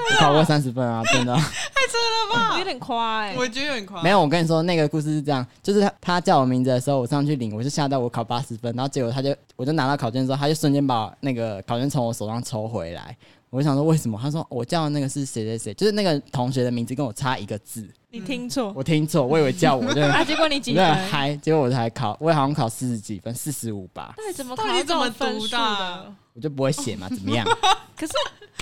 [0.10, 1.36] 我考过三十分啊，真的。
[1.36, 3.36] 太扯了吧有点夸哎。
[3.38, 4.04] 我觉得有点夸张。
[4.04, 13.16] 没有，我跟你说，那个故事是这样，就是他他叫我名字的时候，我上去领，我就吓到我考八十分，然后结果他就我就拿到考卷之后，他就瞬间把那个考卷从我手上抽回来。
[13.50, 14.20] 我想说为什么？
[14.22, 20.24] 他说我叫的那个是谁谁谁，就是那个同学的名字跟我差一个字，你听错我听错，我以为叫我，的 啊？
[20.24, 21.10] 结果你几我就很分？
[21.10, 26.14] 嗨，结果我才考，我好像考四十几分，四十五吧，到底怎么考这到底怎么分的？
[26.34, 27.46] 我就不会写嘛，怎么样？
[27.96, 28.14] 可是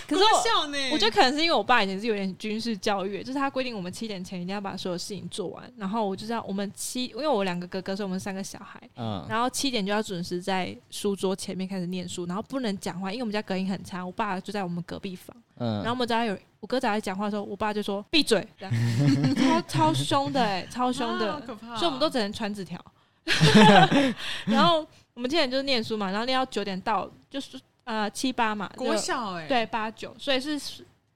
[0.08, 0.44] 可是多我。
[0.44, 18.74] 笑呢，我觉得可能是因为我爸以前是有点军事教育，就是他规定我们七点前一定要把所有事情做完，然后我就知道我们七，因为我两个哥哥，所以我们三个小孩，嗯，然后七点就要准时在书桌前面开始念书，然后不能讲话，因为我们家隔音很差，我爸就在我们隔壁房，嗯，然后我们只要有我哥仔在讲话的时候，我爸就说闭嘴，这样
[19.40, 22.78] 超超凶的哎、超凶的，啊可怕哦所以我们都只能传纸条。
[24.48, 30.60] 然后我们之前就是念书嘛，然后念到九点到，就是呃七八嘛，国小哎，对八九，所以是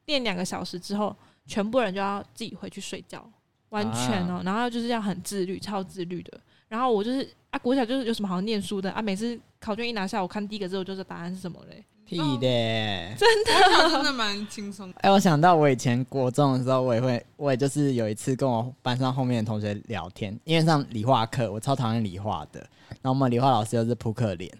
[0.05, 1.13] 念两个小时之后，
[1.45, 3.29] 全部人就要自己回去睡觉，
[3.71, 6.39] 完全哦，然后就是要很自律，超自律的。
[6.69, 11.83] 然后我就是啊，国小就是有什么好念书的啊，每次考卷一拿下，我看第一个字我就知道答案是什么嘞。
[12.11, 13.15] 屁的。
[13.15, 14.95] 真的真的蛮轻松的。
[14.99, 22.59] 哎、我想到我以前国中的时候，我也会，我也就是有一次跟我班上后面的同学聊天，因为上理化课，我超讨厌理化的。
[23.01, 24.51] 然后我们理化老师又是扑克脸，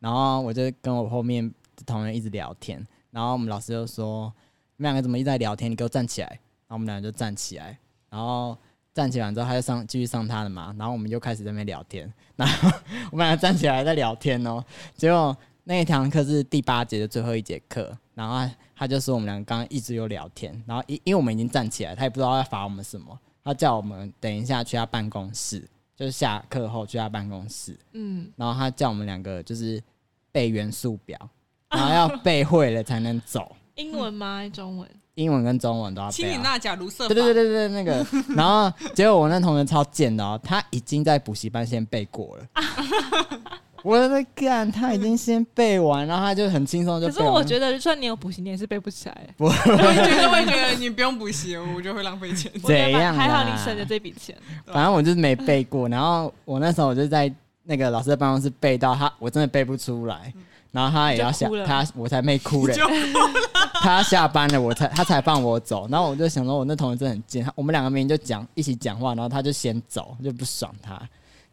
[0.00, 4.32] 然后我就跟我后面的同学一直聊天，然后我们老师就说
[4.76, 5.70] ：“你们两个怎么一直在聊天？
[5.70, 6.28] 你给我站起来。”
[6.68, 7.78] 然后我们两个就站起来，
[8.10, 8.54] 然后
[8.92, 12.68] 站起来之后，他就上继续上他的嘛，然后我们就开始在那边聊天，然后
[13.10, 14.62] 我们两个站起来在聊天哦，
[14.94, 15.34] 结果
[15.68, 25.62] 那一堂课是第八节的最后一节课，然后他他就说我们两个刚刚一直有聊天，然后因因为我们已经站起来，他也不知道要罚我们什么，他叫我们等一下去他办公室，
[25.94, 29.78] 就是下课后去他办公室，嗯，然后他叫我们两个就是
[30.32, 31.18] 背元素表，
[31.68, 34.48] 然后要背会了才能走，英文吗？
[34.48, 34.88] 中文？
[35.16, 36.12] 英文跟中文都要背、
[37.08, 42.46] 对对对对对，那个， 然后结果我那同学超贱的哦，他已经在补习班先背过了。
[43.84, 47.26] 我在干，他已经先背完，然后他就很轻松就可完。
[47.26, 49.26] 是我觉得，就算你有补习，你也是背不起来。
[49.36, 52.50] 不 我觉得会觉得你不用补习，我就会浪费钱。
[52.62, 54.36] 我觉得怎样啦还好你省了这笔钱。
[54.66, 57.32] 反正我就是没背过，然后我那时候我就在
[57.64, 60.32] 那个老师的办公室背到他，我真的背不出来，
[60.72, 61.66] 然后他也要下就哭了。
[61.66, 62.74] 他，我才没哭嘞。
[62.74, 62.84] 就，
[63.80, 71.00] 他下班了，我才他才放我走，然后我就想说，我那同学真的很贱，他我们两个明明就讲一起讲话，然后他就先走，就不爽他，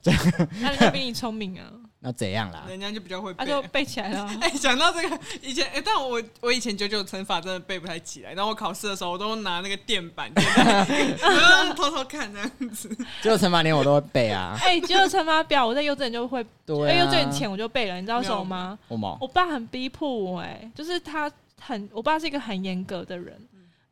[0.03, 1.63] 那人家比你聪明啊，
[2.05, 2.63] 那怎样啦？
[2.69, 3.43] 人家就比较会背。
[3.43, 4.29] 他就背起来了。
[4.39, 12.87] 哎，讲到这个，以前哎，但我我以前九九乘法真的背不太起来，然后我考试的时候，我都拿那个垫板，我偷偷看这样子。
[13.23, 18.77] 九九乘法连我都会背啊， 哎，九九乘法表，我在幼稚园就会，对啊，哎，幼稚园前我就背了，你知道为什么吗？
[18.87, 19.17] 我吗？
[19.19, 23.35] 我爸很逼迫我，哎，就是他很，我爸是一个很严格的人，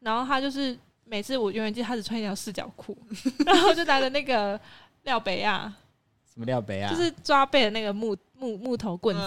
[0.01, 2.95] 然后他就是每次我永远记得他只穿一条四角裤，
[3.45, 4.59] 然后就拿着那个
[5.03, 5.73] 廖北亚，
[6.33, 6.89] 什么料杯啊？
[6.89, 9.21] 就是抓背的那个木木木头棍子，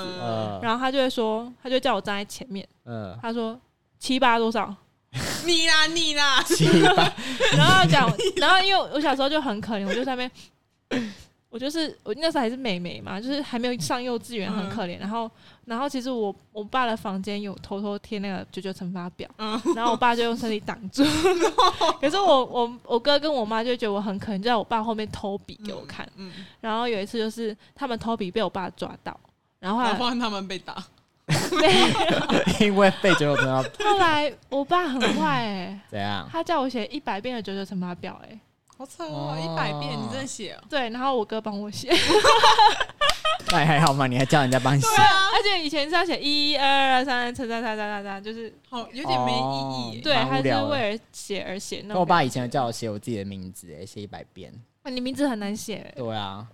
[0.63, 3.59] 然后他就会说，他就叫我站在前面，呃他说
[3.99, 4.75] 七八多少，
[5.47, 6.93] 你啦你啦，七八，
[7.57, 10.29] 然后他讲，然后因为我小时候就很可怜，我就在那
[10.89, 11.13] 边，
[11.57, 14.99] 我就是我那时候还是妹妹嘛，就是还没有上幼稚园，很可怜。
[15.01, 15.31] 然后，
[15.65, 21.03] 然后其实我我爸的房间有偷偷贴那个九九乘法表，嗯然后我爸就用身体挡住。
[21.99, 26.07] 可是我我我哥跟我妈就觉得我很可怜，就在我爸后面偷笔给我看。
[26.17, 29.19] 嗯，然后有一次就是他们偷笔被我爸抓到，
[29.59, 30.77] 然后后来然后他们被打，
[31.27, 36.29] 被 因为被九九乘法后来我爸很坏哎、怎样？
[36.31, 38.39] 他叫我写一百遍的九九乘法表哎、
[38.77, 40.63] 好扯哦哦，一百遍你真的写哦。
[40.69, 41.91] 对，然后我哥帮我写。
[43.49, 50.01] 那也还好嘛，你还叫人家帮你写对，啊，而且以前是要写一二二三乘三三三三三，就是好有点没意义耶。
[50.03, 51.83] 对，他是为了写而写。
[51.87, 54.53] 那我爸以前叫我写我自己的名字，哎，写一百遍。
[54.83, 56.47] 啊你名字很难写，对啊，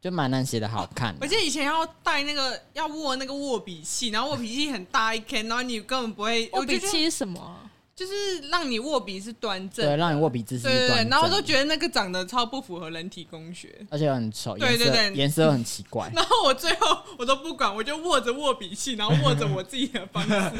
[0.00, 1.24] 就蛮难写的好看的。
[1.24, 7.70] 而且以前要带那个要握那个握笔器，然后握笔器很大一坑，然后你根本不会，握笔就觉得记是什么啊？
[8.02, 13.72] 就是让你握笔是端正对，让你握笔姿势端正然后我都觉得那个长得超不符合人体工学。
[13.90, 16.10] 而且很丑，颜对对对颜色很奇怪。
[16.14, 20.52] 然后我最后我都不管，我就握着握笔器，然后握着我自己的方式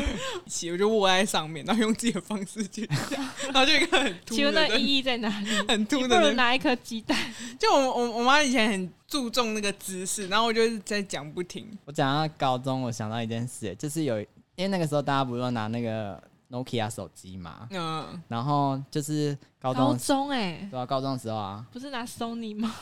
[0.46, 3.20] 写，我就握在上面，然后用自己的方式去讲，
[3.52, 5.50] 然后就一个很突请问的那意义在哪里？
[5.66, 7.18] 很突的拿一颗鸡蛋。
[7.58, 11.66] 就我我我妈以前很注重那个姿势，然后我就是在讲不停。
[11.86, 14.20] 我讲到高中，我想到一件事，就是有
[14.54, 22.72] 因为那个时候大家不是都拿那个 Nokia 手机嘛，嗯，然后就是高中高中哎，对啊，高中的时候啊，不是拿 Sony 吗？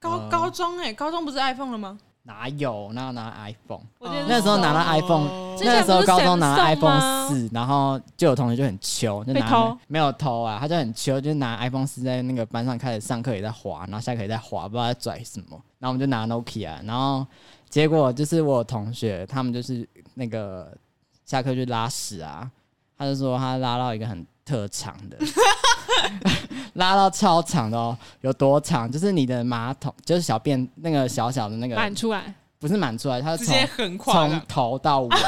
[0.00, 1.98] 高嗯高中哎、高中不是 iPhone 了吗？
[2.22, 2.92] 哪有？
[2.92, 3.80] 哪有拿 iPhone？
[3.98, 7.28] 我觉得那时候拿到 iPhone，那时候高中拿到 iPhone 吗？
[7.28, 9.76] 四，然后就有同学就很秋，就拿偷？
[9.86, 17.26] 没有偷啊，他就很秋，就拿 iPhone 四在那个班上开始上课也在滑，然后下课也在滑，不知道在拽什么，然后我们就拿 Nokia，然后
[17.70, 20.76] 结果就是我同学他们就是那个
[21.24, 22.50] 下课去拉屎啊，
[22.98, 25.16] 他就说他拉到一个很特长的。
[26.74, 28.90] 拉到超长的哦，有多长？
[28.90, 34.42] 就是你的马桶，就是小便那个小小的那个，满出来，不是满出来，他是直接从横跨从。
[34.46, 35.08] 头到尾，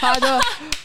[0.00, 0.26] 他就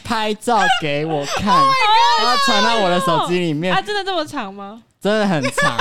[0.04, 4.80] 拍照给我看，然后传到我的手机里面啊，，真的这么长吗？
[5.00, 5.76] 真的很长。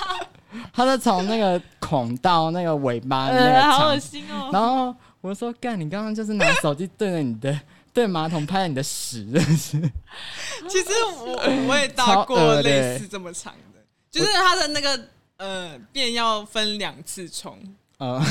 [0.74, 4.50] 他是从那个孔到那个尾巴的那个呃，好恶长，心哦。
[4.52, 7.58] 然后我说：“干，你刚刚就是拿手机对着你的
[7.94, 9.80] 对马桶拍了你的屎，真的是。”
[10.68, 10.88] 其实
[11.24, 13.80] 我我也搭过类似这么长的，
[14.10, 15.00] 就是它的那个
[15.36, 17.56] 呃便要分两次冲。
[17.98, 18.20] 呃，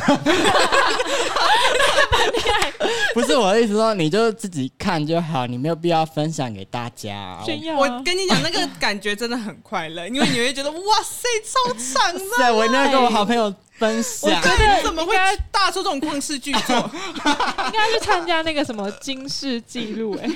[3.14, 7.42] 不是我的意思说，你就自己看就好，你没有必要分享给大家、啊。
[7.46, 12.20] 炫耀啊我跟你讲，那个感觉真的很快乐，因为你会觉得哇塞，超长的。
[12.38, 14.30] 对，我一定要跟我好朋友分享。
[14.30, 15.16] 我觉得你怎么会
[15.52, 16.76] 大出这种旷世巨作？
[17.26, 20.30] 应该去参加那个什么金世纪录哎，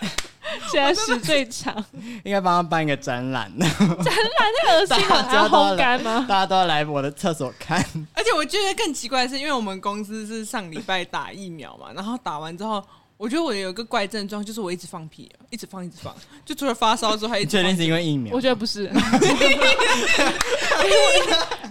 [0.70, 1.74] 现在是最长，
[2.22, 6.26] 应该帮他办一个展览，太恶心了，还要烘干吗？
[6.28, 7.78] 大家都要来我的厕所看。
[8.14, 12.84] 而且我觉得更奇怪的是，因为我们公司是上礼拜打疫苗嘛，然后打完之后，
[13.24, 18.38] 我觉得我有一个怪症状，就是我一直放屁，一直放，一直放，就除了发烧之后，还一直放确定是因为疫苗我？
[18.38, 18.90] 觉得不是， 因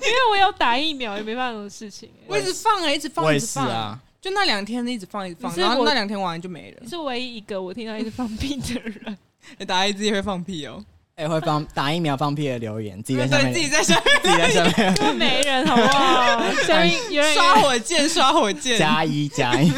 [0.09, 2.25] 为我有打疫苗，也没办法的事情欸。
[2.25, 6.89] 我一直放啊，一直放，我也一直放，是啊，就那两天一直放，一直放，然后那两天完了就没了你。
[6.89, 9.15] 是唯一一个我听到一直放屁的人。
[9.59, 16.51] 欸打一自己会放屁哦，哎、会放打疫苗放屁的留言，自己在下面，自己在下面 自己在下面都没人，好不好？
[16.65, 19.71] 下面有人刷火箭，刷火箭，加一加一。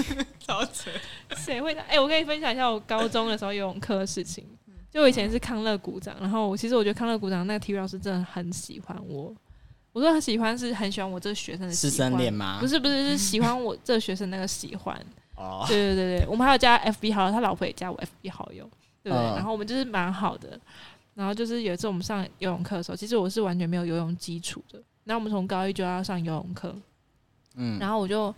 [0.48, 0.90] 超扯。
[1.44, 1.82] 谁会的？
[1.84, 4.46] 哎、我可以分享一下我高中的时候游泳课的事情。
[4.92, 9.36] 就我以前是康乐鼓掌，然后我其实我觉得康乐鼓掌那个体育老师真的很喜欢我。
[9.92, 12.58] 我说很喜欢是很喜欢我这个学生的喜师欢生恋吗？
[12.62, 14.98] 不是不是是喜欢我这个学生那个喜欢。
[15.36, 18.64] 哦，对对对对，我们还有加 FB 好友，他老婆也加我 FB 好友，
[19.04, 19.28] 对不对？
[19.28, 20.58] 嗯然后我们就是蛮好的。
[21.14, 24.82] 然后就是有一次我们上游泳课的时候，其实我是完全没有游泳基础的。
[25.04, 26.74] 然后我们从高一就要上游泳课，
[27.56, 28.34] 嗯，然后我就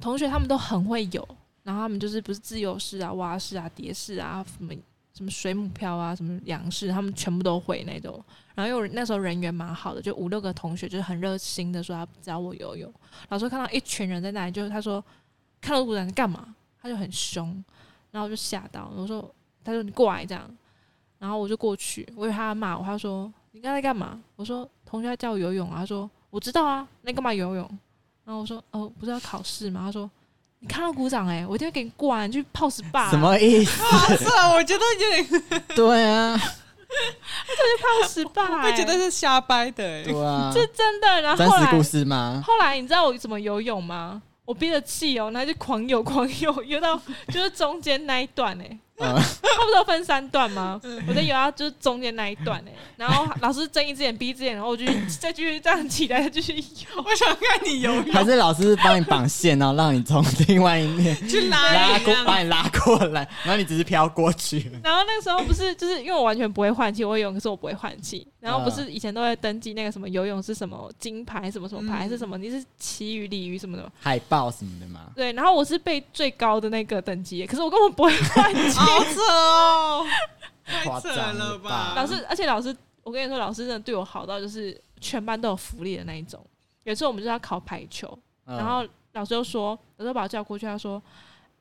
[0.00, 1.26] 同学他们都很会游，
[1.64, 4.72] 然后他们就是不是自由式啊、蛙式啊、蝶式啊、什么
[5.12, 8.22] 什么水母漂啊、什么仰式，他们全部都会那种。
[8.54, 12.92] 然后因为我那时候人缘蛮好的，就五六个同学就是很热心的说要教我游泳。
[13.30, 15.04] 老师看到一群人在那里，就是他说
[15.60, 16.54] 看到鼓掌干嘛？
[16.80, 17.48] 他就很凶，
[18.10, 20.48] 然后我就吓到，我说他说你过来这样，
[21.18, 24.22] 然后我就过去，我以为他要骂我，他说你刚才干嘛？
[24.36, 27.78] 我说同学在教我游泳啊，他说我知道啊，那你干嘛游泳？
[28.24, 29.80] 然后我说哦，不是要考试吗？
[29.80, 30.10] 他说
[30.66, 34.16] 你看到鼓掌哎、我一定会给你过啊，你去泡 SPA，什么意思？
[34.16, 36.40] 是啊，我觉得有点 对啊，
[37.82, 40.04] 泡 SPA？、欸、会觉得是瞎掰的欸。
[40.04, 41.20] 对啊，是真的。
[41.20, 42.42] 然后后来真实故事吗？
[42.46, 44.22] 后来你知道我怎么游泳吗？
[44.46, 46.98] 我憋着气哦，然后就狂游狂游，游到
[47.28, 50.80] 就是中间那一段哎、嗯，他不是有分三段吗？
[51.08, 54.84] 我在游啊就是中间那一段哎、然后老师睁一只眼闭一只眼，然后我就
[55.20, 57.02] 再继续这样起来，再继续游。
[57.04, 64.70] 我想看你游泳，还是老师帮你绑线，然后让你从另外一面 去拉拉过，把你拉过来，然后你只是飘过去。
[64.82, 68.26] 然后那个时候不是就是因为我完全不会换气，我会游泳，可是我不会换气。
[68.38, 73.90] 然后不是以前都会登记那个什么游泳是什么金牌什么什么牌、嗯是什么，你是旗鱼鲤鱼什么的。
[73.98, 78.78] 海豹什么的吗，对，然后我是被最高的那个等级，可是我根本不会换气。
[78.84, 80.06] 好扯哦，
[80.84, 81.94] 夸太扯张了了吧吧？
[81.96, 86.44] 老师，而且老师，我跟你说，老师真的对我好到就是全班都有福利的那一种。
[86.84, 88.06] 有一次我们就是要考排球，
[88.46, 91.02] 嗯然后老师就说，老师把我叫过去，他说：“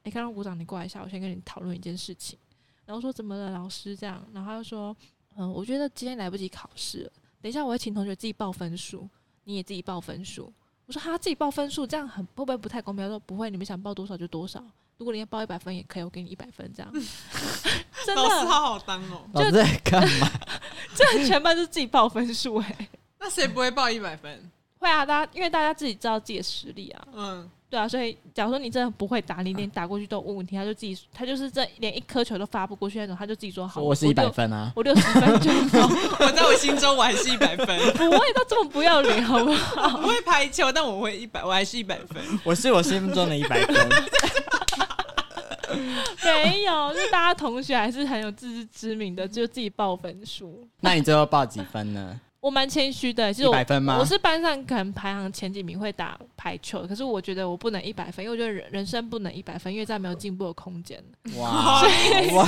[0.04, 2.38] 哎、刚刚鼓掌，你过来一下，我先跟你讨论一件事情。”
[2.86, 4.96] 然后说怎么了，老师这样，然后他就说
[5.38, 9.08] ：“嗯，我觉得今天来不及考试了，等一下我会请同学自己报分数，
[9.46, 10.52] 你也自己报分数。”
[10.86, 14.62] 我说：“他自己报分数，这样很会不会不太公平？”他说：“不会，你们想报多少就多少，
[15.04, 16.90] 如果你要报一百分也可以，我给你一百分这样。”
[18.06, 19.22] 真老师的，好好当哦。
[19.34, 20.32] 老师在干嘛？
[20.96, 22.88] 这全班是自己报分数哎、
[23.20, 24.50] 那谁不会报一百分？
[24.80, 35.88] 会啊，大家因为大家自己知道自己的实力啊，嗯，对啊，所以假如说你真的不会打，你连打过去都有问题，他就自己他就是这连一颗球都发不过去那种，他就自己说好，我是一百，分啊，我六十分就好，
[36.20, 37.66] 我在我心中我还是一百分。
[37.94, 39.96] 不会到这么不要脸，好不好？
[39.96, 42.22] 我不会排球，但我会一百，我还是一百分。
[42.44, 43.90] 我是我心目中的一百分。
[46.24, 50.68] 没有，就大家同学还是很有自知之明的，就自己报分数。
[50.82, 52.20] 那你最后报几分呢？
[52.44, 53.98] 我蛮谦虚的，其实一我百分吗？
[53.98, 61.02] 我是班上可能排行前几名会打排球，可是我觉得我不能一百分，因为我觉得人人生不能一百分，因为这样没有进步的空间。
[61.38, 61.82] 哇
[62.34, 62.48] 哇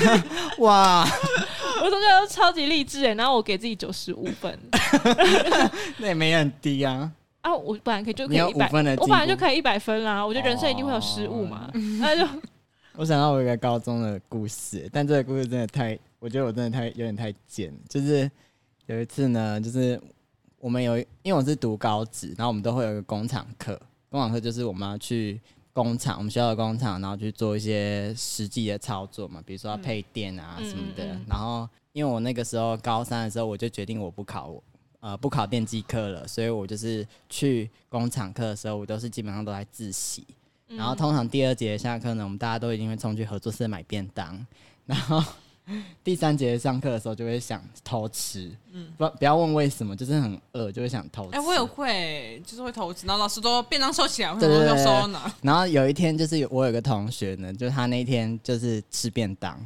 [0.59, 1.07] 哇，
[1.81, 4.59] 我同学都超级励志哎，然后我给自己九十五分
[5.99, 7.09] 那也没很低啊。
[7.39, 10.25] 啊，我本来可以就可以一百分我本来就可以一百分啦。
[10.25, 11.71] 我觉得人生一定会有失误嘛，
[12.01, 12.27] 那就
[12.97, 17.73] 我想到我一个高中的故事，但这个故事真的太，我觉得我真的太有点太贱。
[17.89, 18.29] 就是
[18.85, 19.99] 有一次呢，就是
[20.59, 23.77] 我们有，因为我是读高职，然后我们都会有一个工厂课，
[24.09, 25.41] 工厂课就是我们要去
[25.73, 31.05] 工厂，我们学校的工厂，然后去做一些实际的操作嘛，比如说要配电啊嗯什么的。
[31.05, 34.55] 嗯嗯然后因为我那个时候高三的时候，我就决定我不考
[35.01, 40.25] 呃不考电机课了，所以我就是去工厂课的时候，我都是基本上都在自习。
[40.67, 40.77] 嗯。
[40.77, 44.45] 然后通常第二节下课呢，我们大家都一定会冲去合作社买便当，
[44.85, 45.23] 然后
[46.03, 48.91] 第三节上课的时候就会想偷吃，嗯。
[48.97, 51.37] 不不要问为什么，就是很饿就会想偷吃。
[51.37, 55.19] 哎、我也会，就是会偷吃，然后老师都便当收起来，我对对对收呢？
[55.41, 59.59] 然后有一天就是有我有个同学呢，就是他那天就是吃便当，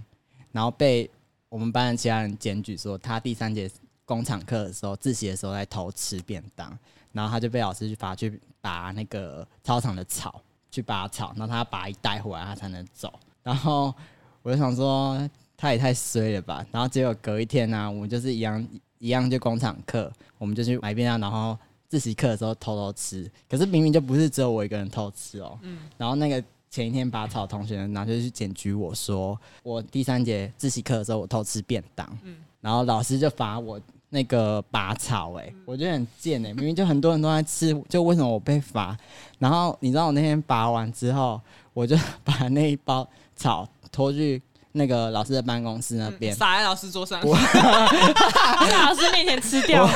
[0.52, 1.10] 然后被
[1.50, 3.70] 我们班的其他人检举说他第三节
[4.06, 6.78] 工厂课的时候自习的时候在偷吃便当，
[7.12, 10.41] 然后他就被老师去罚去拔那个操场的草，
[10.72, 13.11] 去拔草，然后他要拔一袋回来他才能走。
[13.43, 13.93] 然后
[14.41, 18.67] 我就想说他也太衰了吧，然后结果隔一天呢、我们就是一样
[18.99, 21.57] 一样就工厂课，我们就去买便当，然后
[21.88, 25.80] 自习课的时候偷偷吃，可是明明就不是只有我一个人偷吃哦、嗯。
[25.97, 32.38] 然后那个前一天拔草的同学呢，然后就去检举我说，我第三节自习课的时候我偷吃便当，嗯。
[32.61, 33.80] 然后老师就罚我
[34.10, 38.97] 那个拔草、欸，我觉得很贱哎、明明就很多人都在吃，就为什么我被罚？
[39.38, 41.39] 然后你知道我那天拔完之后，
[41.74, 44.41] 我就把那一包草拖去
[44.72, 49.88] 那个老师的办公室那边，撒在老师桌上，在老师面前吃掉，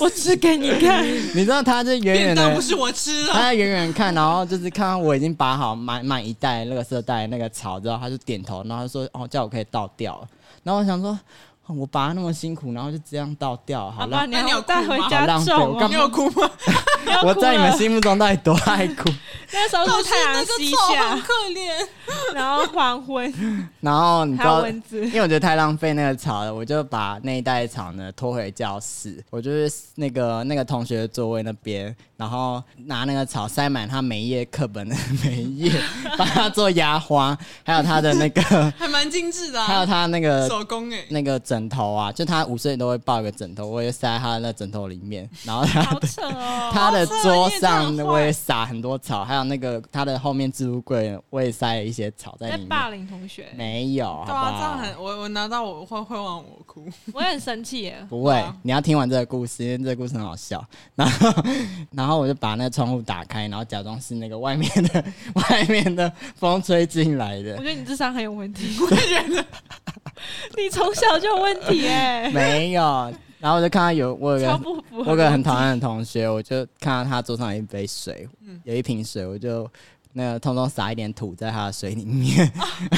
[0.00, 1.04] 我吃给你看。
[1.34, 3.32] 你知道他就远便远的不是我吃的。
[3.32, 10.28] 他在远远看，然后就是看到我已经拔好满满一袋那个色袋那个草之后，他就点头，然后他说：“哦，叫我可以倒掉了。”
[10.64, 11.18] 然后我想说，哦
[11.68, 15.04] 我拔那么辛苦，然后就这样倒掉，好好吧，浪，你那你有带哭吗？
[15.04, 15.70] 回家好浪费种哦。
[15.74, 16.50] 我干你有哭吗？
[17.24, 19.10] 我在你们心目中到底多爱哭？
[19.54, 21.70] 那时候是太阳那个西下，可怜。
[22.34, 23.32] 然后黄昏，
[23.80, 25.12] 然后你知还有道，蚊子因。
[25.12, 35.72] 为我觉得太浪费那个草了，我就把那一袋草呢拖回教室，我就是那个那个同学的座位那边，然后拿那个草塞满他每一页课本的每一页，
[36.16, 38.42] 帮他做压花，还有他的那个，
[38.78, 45.82] 还蛮精致的、啊，还有他那个手工哎、那个枕头啊，就他午睡都会抱一个枕头，我就塞在他的那枕头里面，然后他
[46.22, 46.70] 哦！
[46.72, 52.90] 他的桌上我也撒很多草，还有那个他的后面置物柜我也塞了一些草在里面霸。
[52.90, 54.78] 凌同学，没有，好不对啊，这样？
[54.78, 56.86] 很我我拿到我会会让我哭。
[57.14, 58.06] 我也很生气耶。
[58.08, 60.62] 不会啊，你要听完这个故事，因为这个故事很好笑。
[60.94, 61.44] 然后，
[61.92, 67.64] 然后我就把那个窗户打开，然后假装是那个外面的 外面的风吹进来的我觉。
[67.64, 68.76] 得你智商很有问题。
[68.78, 69.44] 我也觉得，
[70.58, 73.12] 你从小就有问题哎，没有，
[73.42, 74.98] 然后我就看到有我有超个不符合。
[74.98, 78.28] 我有个很讨厌的同学，我就看到他桌上有一杯水，
[78.62, 79.68] 有一瓶水，我就
[80.12, 82.52] 那个通通撒一点土在他的水里面，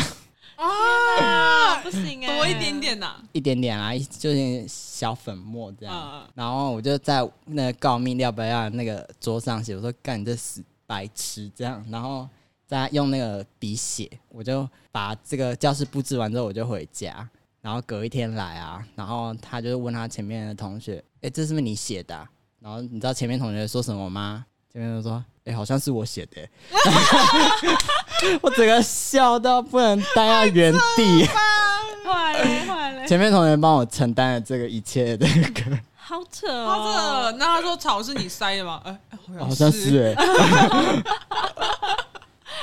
[0.57, 5.99] 啊，不行哎，多一点点呐、一点点啊，一就是小粉末这样。
[5.99, 6.29] 啊。
[6.35, 12.29] 然后我就在那个告密要不要那个桌上写，我说干你这死白痴这样，然后
[12.67, 17.27] 再用那个笔写，我就把这个教室布置完之后我就回家，
[17.65, 22.29] 然后隔一天来啊，然后他就问他前面的同学，哎、这是不是你写的啊、
[22.61, 24.45] 然后你知道前面同学说什么吗？
[24.71, 26.47] 前面就说，哎、好像是我写的、
[28.43, 31.27] 我整个笑到不能待在原地。
[33.09, 37.35] 前面同学帮我承担了这个一切的那个，好扯哦。
[37.39, 38.83] 那他说草是你塞的吗？
[38.85, 40.25] 哎、哎好像是哎、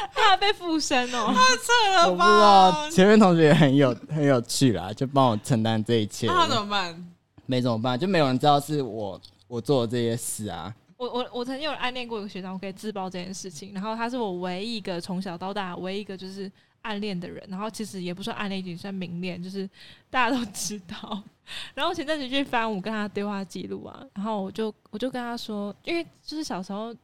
[0.14, 1.34] 他还被附身哦。
[1.66, 7.12] 这了我不知道，前面同学也很有很有趣啦，就帮我承担这一切，那他怎么办？
[7.46, 10.74] 没怎么办，就没有人知道是我我做的这些事啊。
[10.98, 13.74] 我我我曾经有暗恋过一个学长，我可以自曝这件事情。
[13.74, 16.50] 然后他是我唯一一个从小到大唯一一个就是
[16.84, 17.44] 暗恋的人。
[17.50, 19.68] 然后其实也不算暗恋，也算明恋，就是
[20.12, 21.22] 大家都知道。
[21.74, 26.96] 然后前阵子去翻我跟他对话记录啊，然后我就我就跟他说，因为就是小时候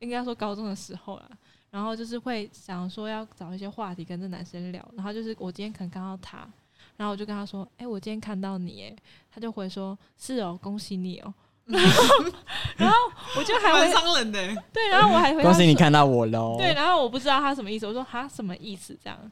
[0.00, 1.28] 应该说高中的时候啦，
[1.76, 4.82] 然后就是会想说要找一些话题跟这男生聊。
[4.96, 6.38] 然后就是我今天可能看到他，
[6.96, 8.96] 然后我就跟他说：“哎、我今天看到你。”哎，
[9.30, 11.34] 他就回说：“是哦，恭喜你哦。”
[11.68, 12.24] 然后，
[12.78, 12.96] 然后
[13.36, 14.56] 我就还蛮会伤人的、欸。
[14.72, 16.56] 对，然后我还回他说恭喜你看到我喽！
[16.56, 19.30] 对，然后我不知道他什么意思，我说哈什么意思这样，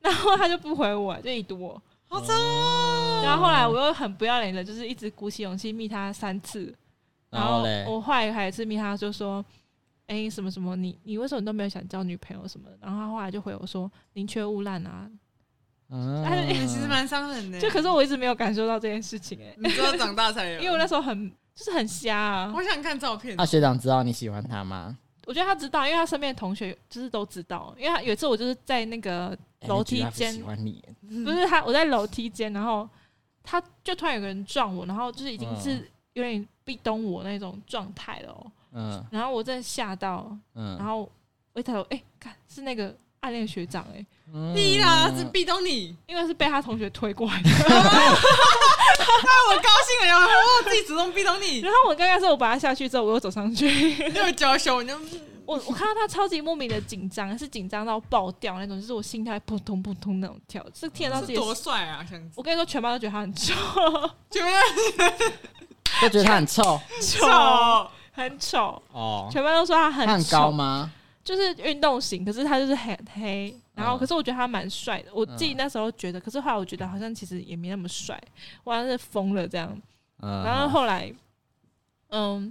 [0.00, 1.80] 然后他就不回我，就一读我。
[2.08, 3.22] 好惨哦！
[3.24, 6.74] 然后后来我又很不要脸的，就是一直鼓起勇气密他三次，
[7.30, 9.42] 然后嘞，我后来还有一次密他就说，
[10.06, 12.78] 哎、什么什么，你你为什么都没有想交女朋友什么的？
[12.80, 15.10] 然后他后来就回我说，宁缺毋滥啊。
[15.88, 17.60] 嗯 哎其实蛮伤人的。
[17.60, 22.52] 就可是我一直没有感受到这件事情、哎，你知道长大才有，因为我那时候很就是很瞎啊。
[22.54, 23.46] 我想看照片那、。
[23.46, 24.98] 学长知道你喜欢他吗？
[25.26, 27.74] 我觉得他知道，因为他身边的同学就是都知道。
[27.78, 30.84] 因为他有一次我就是在那个哎楼梯间喜欢你，
[31.24, 32.88] 不是他，我在楼梯间，然后
[33.42, 38.46] 他就突然有个人撞我，然后就是已经嗯是有点壁咚我那种状态了、哦。
[38.76, 39.04] 嗯。
[39.10, 41.10] 然后我真的吓到，嗯，然后
[41.52, 44.54] 我一抬头，哎、看是那个暗恋学长、哎，嗯。
[44.54, 47.50] 你啦，是壁咚你，因为是被他同学推过来的。
[49.48, 54.98] 我高兴了，我自己主动壁咚你，然后我刚刚说我把他下去之后，我又走上去，你有娇羞，你就
[55.46, 62.04] 我我看到他超级莫名的紧张，是紧张到爆掉那种，就是我心跳扑通扑通那种跳，是听得到自己多帅啊！
[62.08, 63.54] 想我跟你说，全班都觉得他很丑，
[64.30, 64.52] 全班
[66.02, 66.80] 都觉得他很臭。
[67.00, 67.26] 丑，
[68.16, 69.28] 很丑，哦。
[69.30, 70.90] 全班都说他很他很丑高吗？
[71.22, 78.20] 就是运动型，可是他就是很黑，然后嗯可是我觉得他蛮帅的，我自己那时候觉得，可是后来我觉得好像其实也没那么帅，
[78.64, 79.76] 我好像是疯了这样。
[80.22, 81.12] 嗯，然后后来，
[82.10, 82.50] 嗯，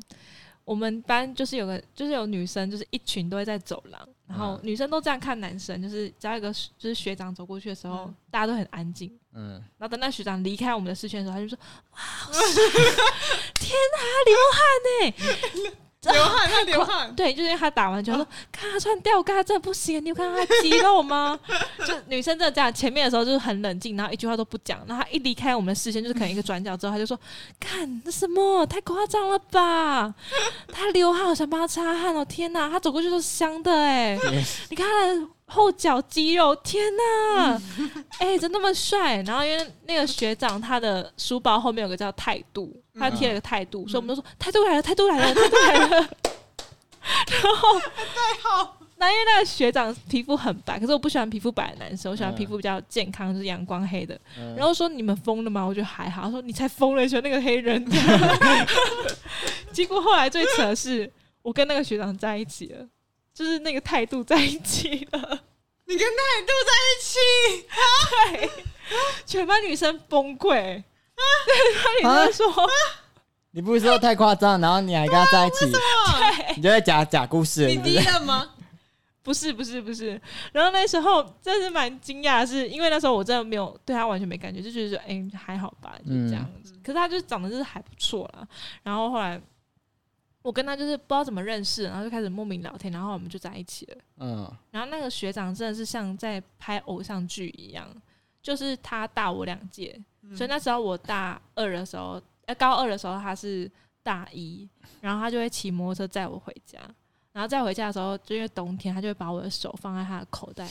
[0.66, 9.12] 我们班就是有个就是有女生，就是一群都会在走廊，然后嗯女生都这样看男生，就是只要一个就是学长走过去的时候，嗯大家都很安静。
[9.34, 11.58] 嗯，然后等那学长离开我们的视线的时候，他就说
[11.92, 12.00] ：“哇，
[13.54, 15.76] 天哪，流汗呢！”
[16.12, 21.40] 流汗，他流汗， 对，就是因为他打完球说，看他穿吊嘎真的不行，你有看到他肌肉吗？
[21.86, 27.18] 就女生真的这样，前面的时候就是很冷静，然后一句话都不讲，然后他一离开我们的视线，就是可能一个转角之后，他就说，
[27.60, 30.14] 看那什么，太夸张了吧？
[30.72, 34.18] 他流汗，我想帮他擦汗哦，天哪，他走过去都是香的哎，
[34.70, 37.62] 你看他的后脚肌肉，天哪，
[38.20, 39.22] 哎、怎么那么帅？
[39.24, 46.10] 然后因为那个学长他的书包后面有个叫态度，他贴了个态度，所以我们都说态度来了， 态度来了，态度来了。
[47.30, 54.20] 然后对好，那因为那个学长皮肤很白，可是我不喜欢皮肤白的男生，我喜欢嗯皮肤比较健康，就是阳光黑的。
[54.40, 55.64] 嗯然后说你们疯了吗？
[55.64, 56.24] 我觉得还好。
[56.24, 57.86] 他说你才疯了，你喜欢那个黑人。
[59.72, 61.12] 结果后来最扯的是，
[61.44, 62.88] 我跟那个学长在一起了，
[63.36, 65.20] 就是那个态度在一起了。
[65.88, 67.20] 你跟态度在一起，
[68.32, 68.64] 对，
[69.24, 70.52] 全班女生崩溃。
[70.52, 72.70] 全班女生说，
[73.52, 78.00] 你不是说太夸张，然后你还跟他在一起，对，你就在讲假故事，你低？
[78.00, 78.50] 了吗？
[79.22, 80.20] 不是不是不是。
[80.52, 86.74] 然后那时候真是蛮惊讶的是，因为那时候我真的没有对他完全没感觉，就觉得说，哎、还好吧，就这样子。
[86.84, 88.48] 可是他就是长得就是还不错啦。
[88.82, 89.40] 然后后来
[90.46, 93.98] 我跟他就是不知道怎么认识，然后就开始莫名聊天，然后我们就在一起了。
[94.20, 97.90] 嗯然后那个学长真的是像在拍偶像剧一样，
[98.44, 100.00] 就是他大我两届，
[100.36, 103.70] 所以那时候我大二的时候，呃高二的时候他是
[104.04, 104.70] 大一，
[105.02, 106.78] 然后他就会骑摩托车载我回家，
[107.34, 110.70] 然后再回家的时候，就因为冬天，他就会把我的手放在他的口袋，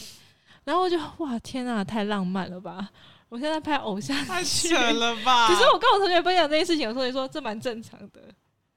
[0.62, 2.88] 然后我就哇天啊，太浪漫了吧！
[3.28, 5.48] 我现在拍偶像太剧，扯了吧？
[5.50, 8.20] 可是我跟我同学分享这件事情，我同学说这蛮正常的，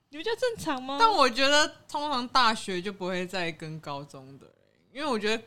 [0.09, 0.97] 你不觉得正常吗？
[0.99, 4.45] 但我觉得通常大学就不会再跟高中的，
[4.93, 5.43] 因为我觉得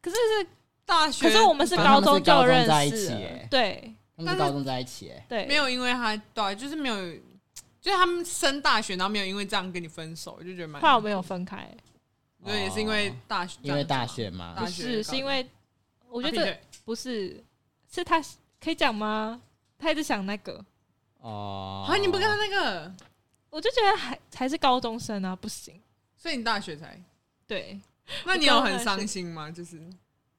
[0.00, 0.46] 可是是，
[0.84, 3.48] 大学可是我们是高中就高中在一认识了起耶。
[3.50, 3.94] 对。
[4.14, 6.94] 他们是高中在一起，哎，对，没有因为他对啊，就是没有，
[7.80, 10.80] 就是他们升大学，然后没有因为这样跟你分手，就觉得蛮。
[10.82, 11.74] 后来我没有分开，
[12.44, 14.52] 对，也是因为大学，因为大学嘛。
[14.54, 15.48] 不大学是是因为
[16.10, 17.42] 我觉得不是，
[17.90, 18.22] 是他
[18.62, 19.40] 可以讲吗？
[19.78, 20.62] 他一直想那个，
[21.20, 22.94] 哦，啊，你不跟他那个，
[23.52, 25.78] 我就觉得还还是高中生啊，不行。
[26.16, 26.98] 所以你大学才，
[27.46, 27.78] 对，
[28.24, 29.50] 那你有很伤心吗？
[29.50, 29.78] 就是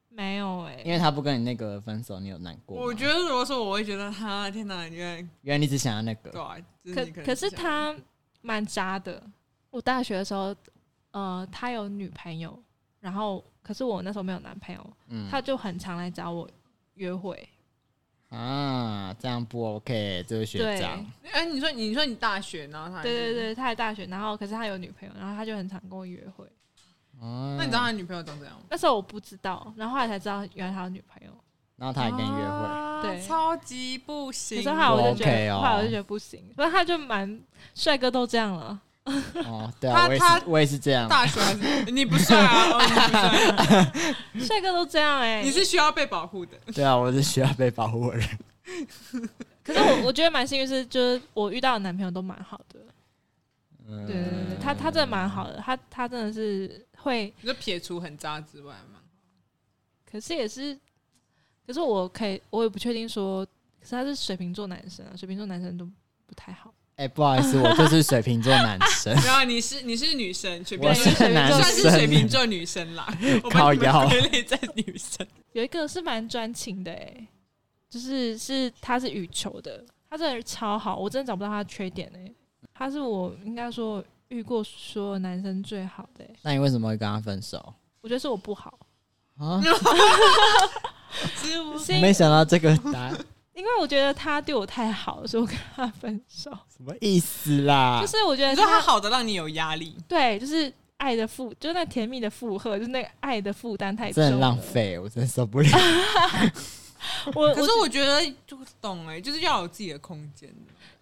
[0.09, 2.75] 没有哎、因为他不跟你那个分手，你有难过？
[2.81, 7.95] 我觉得如果说我会觉得，他，天哪，原来原来你只想要那个，对啊，就是可可是他
[8.41, 9.21] 蛮渣的。
[9.69, 10.55] 我大学的时候，
[11.11, 12.57] 呃，他有女朋友，
[12.99, 16.49] 然后可是我那时候没有男朋友，嗯他就很常来找我
[16.95, 17.47] 约会。
[18.35, 26.45] 啊，这样不 OK，这位学，长，哎，你说你说你大学，然后他，对对对，他在大学，然后可是他有女朋友，然后他就很常跟我约会。
[27.19, 28.63] 哦，那你知道他女朋友长怎样吗？
[28.69, 31.31] 那时候我不知道，然后后来才知道原来他有女朋友。
[31.75, 34.61] 然后他还跟你约会，啊对超级不可行。
[34.61, 37.41] 是后来我就觉得，不 OK 哦后来我就觉得不行，不然他就蛮
[37.73, 42.69] 帅哥都这样了，哦，对啊，我也他他是，我也是这样，大学还是 你不帅啊？
[42.71, 42.79] 哦，
[44.33, 46.57] 你不帅，帅哥都这样哎、你是需要被保护的。
[46.73, 48.27] 对啊，我是需要被保护的人，
[49.63, 52.79] 可是我我觉得蛮幸运是，就是我遇到的男朋友都蛮好的，
[53.87, 54.05] 嗯。
[54.05, 58.99] 对对对对，他他真的蛮好的，他他真的是会，你就撇除很渣之外嘛，
[60.09, 60.77] 可是也是，
[61.67, 65.85] 可是我可以，我也不确定说，可是他是水瓶座男生啊，水瓶座男生都
[66.25, 73.07] 不太好，哎、不好意思，我就是水瓶座男生， 然后你是你是女生，水瓶我座是男算是，水瓶座女生啦，
[73.43, 74.07] 我靠腰。
[74.07, 75.25] 归类在女生。
[75.53, 77.27] 有一个是蛮专情的哎、
[77.89, 82.31] 就是是他是羽球的，他真的超好，我真的找不到他的缺点哎、
[82.73, 87.73] 他是我应该说遇过所有男生最好的、欸，那你为什么会跟他分手？
[88.01, 88.77] 我觉得是我不好，
[89.37, 89.61] 啊？
[92.01, 93.17] 没想到这个答案，
[93.53, 96.49] 因为我觉得他对我太好了，所以我跟他分手。
[96.75, 98.01] 什么意思啦？
[98.01, 104.39] 就是我觉得你说他他好的让你有压力，对，就是爱的负，就是那甜蜜的负荷，就是那个爱的负担太重真的。
[104.39, 105.69] 浪费，我真的受不了。
[107.35, 110.49] 我 我可是我觉得就懂哎、就是要有自己的空间。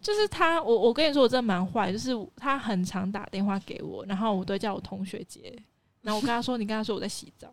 [0.01, 5.55] 就是他，我我跟你说，我真的蛮坏，就是他很常打电话给我，然后我都叫我同学接，
[6.01, 7.47] 然后我跟他说，你跟他说我在洗澡，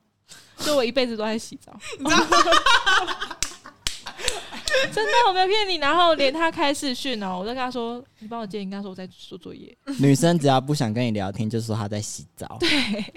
[0.57, 1.79] 所以我一辈子都在洗澡。
[4.93, 5.77] 真的，我没有骗你。
[5.77, 9.77] 然后连他开视讯哦，我都跟他说：“你帮我接。”你跟他说我在做作业。
[9.99, 12.57] 女生只要不想跟你聊天，就说她在洗澡。
[12.61, 12.69] 对，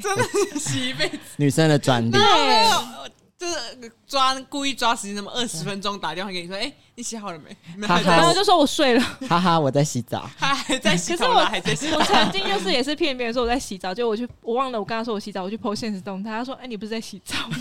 [0.02, 2.12] 真的是洗一辈子，女生的专利。
[2.12, 2.22] 对，
[3.40, 7.88] 就是抓故意抓时间，那么二十分钟打电话给你说，哎、你洗好了没？
[7.88, 9.02] 哈哈然后就说我睡了。
[9.28, 10.30] 哈哈，我在洗澡。
[10.38, 12.04] 他还在洗澡可是我，还在洗头我。
[12.04, 17.58] 曾经就是也是骗别人说我在洗澡，结果我去我忘了我跟他说我洗澡，我去 PO 现实动态，他说：“哎、你不是在洗澡吗？”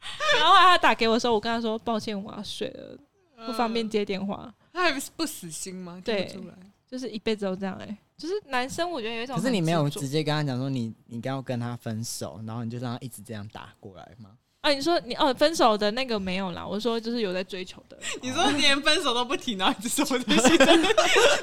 [0.38, 2.98] 然后他打给我的时候，我跟他说：“抱歉，我要睡了，
[3.46, 4.52] 不方便接电话。
[4.72, 6.00] 他还不是不死心吗？
[6.04, 6.54] 对出来。
[6.88, 14.30] 就是一辈子都这样哎、就是男生我觉得有一种可是你没有直接跟他讲说你你刚要跟他分手，然后你就让他一直这样打过来吗？
[14.60, 20.66] 啊，你说你哦分手的那个没有啦，我说就是有在追求的， 你说你连分手都不提，然后一直说我在洗澡，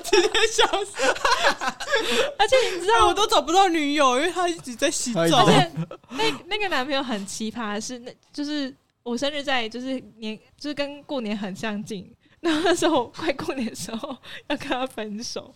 [0.04, 1.04] 直接笑死！
[2.38, 5.28] 而且你知但道我都找不到女友，因为他一直在洗澡而。
[5.30, 5.72] 且
[6.12, 12.08] 那那个男朋友很奇葩的是，那就是我生日在就是年就是跟过年很相近，
[12.40, 14.16] 然后那时候快过年的时候
[14.48, 15.56] 要跟他分手，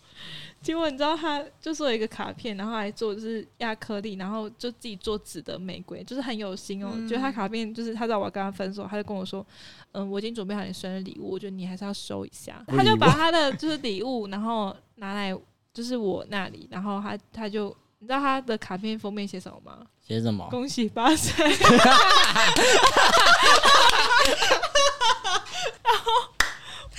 [0.62, 6.92] 结果你知道他就做了一个卡片，然后还做就是亚克力，然后就自己做纸的玫瑰，就是很有心哦。
[6.94, 9.46] 嗯觉得他卡片就是他知道我要跟他分手，他就跟我说，
[9.94, 12.64] 嗯，我已经准备好你生日礼物，我觉得你还是要收一下。
[12.68, 15.36] 他就把他的就是礼物，然后拿来
[15.74, 19.80] 就是我那里，然后他他就你知道他的卡片封面写什么吗？
[20.00, 20.48] 写什么？
[20.52, 21.44] 恭喜发财。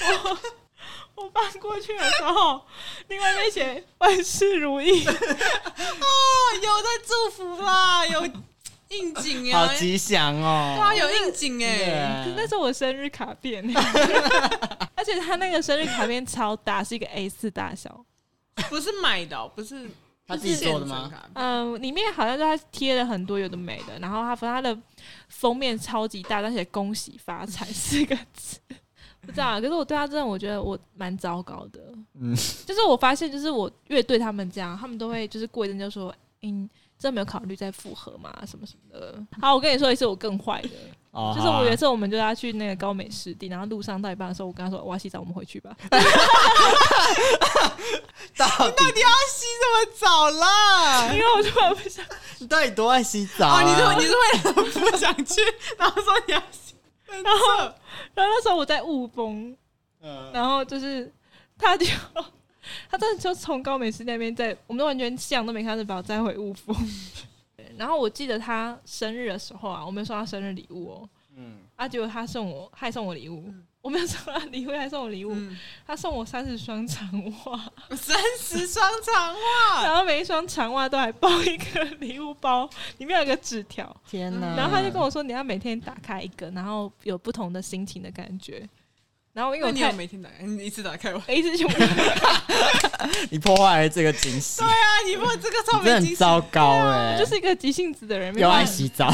[0.02, 0.36] 然后我
[1.34, 2.60] 我搬过去的时候，
[3.08, 5.12] 另外一边写万事如意，啊，
[6.62, 8.24] 有在祝福啦，有
[8.88, 10.74] 应景好哎，吉祥哦！
[10.76, 13.64] 对啊，有应景哎，可是那是我生日卡片，
[14.94, 18.04] 而且他那个生日卡片超大，是一个 A 四大小。
[18.68, 19.90] 不是买的哦，不是
[20.26, 21.10] 他自己做的吗？
[21.32, 24.78] 嗯，里面好像是他贴了很多有的没的，然后他他的
[25.28, 28.58] 封面超级大，而且恭喜发财四个字，
[29.26, 29.60] 不知道啊。
[29.60, 31.80] 可是我对他真的，我觉得我蛮糟糕的。
[32.20, 32.34] 嗯，
[32.66, 36.68] 就是我发现，就是我越对他们这样，他们都会就是过一阵就说，嗯，
[36.98, 39.18] 真的没有考虑再复合嘛，什么什么的。
[39.40, 40.70] 好，我跟你说一次我更坏的，
[41.12, 45.74] 哦，就是我有一次我们就要去那个高美湿地，然后路上到一半的时候，我跟他说我要洗澡，我们回去吧。
[48.36, 51.12] 到底你要洗这么早啦？
[51.12, 52.04] 因为我突然不想，
[52.38, 53.62] 你到底多爱洗澡哦，啊？
[53.62, 54.52] 你是你是为了
[54.90, 55.40] 不想去，
[55.76, 56.61] 然后说你要洗，
[57.22, 57.56] 然后
[58.14, 59.56] 然后那时候我在雾峰，
[60.00, 60.30] 嗯。
[60.32, 61.12] 然后就是
[61.58, 61.86] 他就
[62.88, 66.74] 他真的就从高美湿那边在，我们都完全像都没看，就把我载回雾峰。
[67.76, 73.52] 然后我记得他生日的时候啊，我没有收他生日礼物哦，嗯，啊，结果他送我，他还送我礼物，
[73.82, 77.04] 我没有收他礼物，还送我礼物，嗯，他送我三十双长
[77.44, 84.54] 袜， 三十双长袜，然后每一双长袜都还包一个 礼物包，里面有个纸条，天哪！
[84.56, 88.66] 然后他就跟我说，你要每天打开一个，然后有不同的心情的感觉。
[89.32, 90.44] 然后因为我太有每天打开？
[90.44, 91.22] 你一次打开完？
[91.30, 91.66] 一直就
[93.30, 97.16] 你破坏了这个惊喜，对啊，你不这个超你真的没惊喜，很糟糕哎！
[97.18, 99.10] 就是一个急性子的人，没又爱办法洗澡，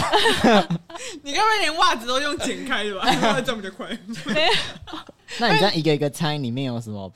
[1.22, 3.06] 你该不会连袜子都用剪开的吧？
[3.40, 3.88] 这样比较快。
[4.26, 4.52] 没有
[5.38, 7.12] 那你这样一个一个猜，里面有什么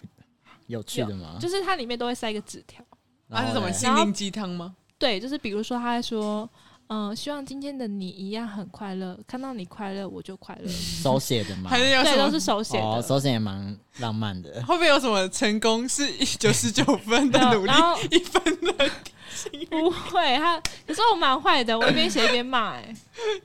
[0.69, 1.39] 有趣的吗？
[1.41, 2.85] 就是它里面都会塞一个纸条。
[3.29, 4.77] 它是什么然后嘞心灵鸡汤吗？
[4.99, 6.49] 对，就是比如说他在说，
[6.95, 10.69] 嗯、希望今天的你一样很快乐，看到你快乐我就快乐。
[10.69, 11.71] 手写的吗？
[11.71, 12.85] 对，还是有什么都是手写的。
[12.85, 14.63] 哦，手写也蛮浪漫的。
[14.67, 16.07] 会不会有什么成功是
[16.39, 17.73] 九十九分的努力，
[18.11, 18.91] 一分的？
[19.71, 22.95] 不会，他可是我蛮坏的，我一边写一边骂，哎，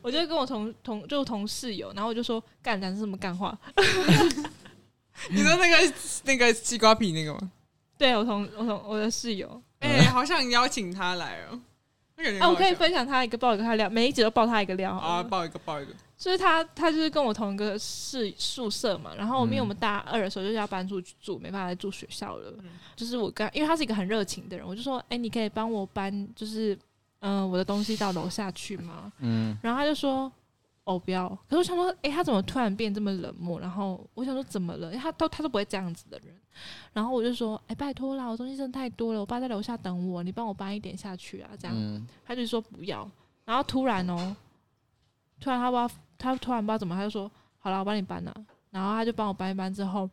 [0.01, 3.57] 我就跟我同同就同室友，然后我就说干讲什么干话，
[5.31, 5.93] 你说那个
[6.25, 7.51] 那个西瓜皮那个吗？
[7.97, 11.59] 对我同我同我的室友，哎，好想邀请他来哦。
[12.39, 15.93] 啊，我可以分享他一个爆一个他料，每一集都爆他一个料好啊，爆一个爆一个。
[16.17, 22.51] 就是他他就是跟我同一个室宿舍嘛，然后因为嗯我们大二的时候就是要搬出去住，没办法再住学校了。
[22.95, 26.73] 就是我跟因为他是一个很热情的人，我就说，哎、你可以帮我搬，就是
[27.19, 29.11] 嗯、呃我的东西到楼下去吗？
[29.19, 30.31] 嗯，然后他就说。
[30.87, 31.27] 哦，不要！
[31.49, 33.59] 可是我想说，哎、他怎么突然变这么冷漠？
[33.59, 34.87] 然后我想说，怎么了？
[34.87, 36.33] 因为他都他都不会这样子的人。
[36.93, 41.75] 然后我就说，哎、拜托啦，我东西真的太多了，我爸在楼下等我，你帮我搬一点下去啊，这样。
[41.77, 43.09] 嗯，他就说不要，
[43.45, 44.35] 然后突然哦，
[45.39, 47.29] 突然他不知道，他突然不知道怎么，他就说
[47.59, 48.33] 好了，我帮你搬了、
[48.71, 50.09] 然后他就帮我搬一搬之后，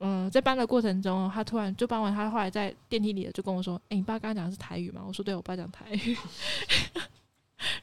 [0.00, 6.16] 嗯、在搬的过程中哦，他突然就搬完，他后来在电梯里就跟我说：“哎、你爸刚刚讲的是台语吗？”我说：“对，我爸讲台语。”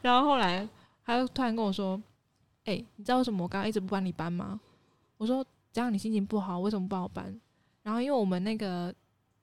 [0.01, 0.67] 然后后来
[1.03, 1.99] 他就突然跟我说
[2.65, 4.59] ：“哎、你知道为什么我刚刚一直不帮你搬吗？”
[5.17, 5.43] 我说
[5.73, 7.39] ：“这样你心情不好，为什么不帮我搬？”
[7.83, 8.93] 然后因为我们那个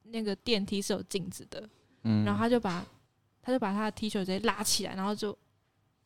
[0.05, 1.63] 那个电梯是有镜子的，
[2.03, 2.85] 嗯，然后他就把
[3.43, 5.37] 他就把他的 T 恤直接拉起来，然后就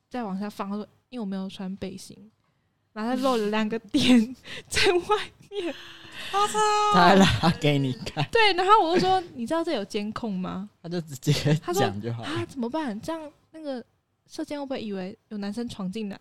[0.09, 0.69] 再往下放。
[0.69, 2.17] 他说：“因为我没有穿背心，
[2.93, 4.37] 然后他露了两个点
[4.69, 5.01] 在外
[5.51, 5.75] 面。
[6.95, 11.33] 他拉给你看， 对，然后我就说：“你知道这有监控吗他就直接
[11.63, 12.29] 他说讲就好？”了。
[12.29, 12.99] 啊，怎么办？
[13.01, 13.85] 这样那个
[14.27, 16.19] 射箭会不会以为有男生闯进来？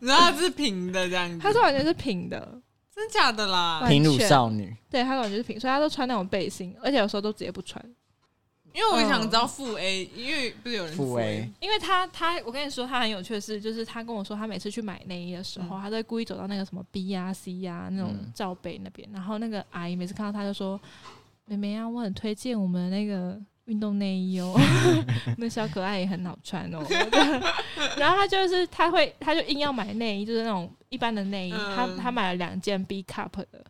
[0.00, 2.60] 然后它是平的这样子，他说完全是平的，
[2.98, 3.86] 真假的啦？
[3.88, 7.82] 平乳少女，对他感觉是平，所以他都穿那种背心，而且有时候都直接不穿。
[8.74, 15.80] 因为我想知道负 A，因为不是有人负 A 因为他他，我跟你说，他很有趣的是，就是他跟我说，他每次去买内衣的时候，嗯。
[15.80, 18.30] 他都会故意走到那个什么 B 呀、C 呀、那种嗯。
[18.34, 20.78] 罩杯那边，然后那个阿姨每次看到他就说
[21.46, 24.54] ：“妹妹啊，我很推荐我们那个运动内衣哦，
[25.38, 26.84] 那小可爱也很好穿哦。
[27.96, 33.64] ”然后他就是他会，他就硬要买内衣，就是那种一般的内衣，嗯他他买了两件 B cup 的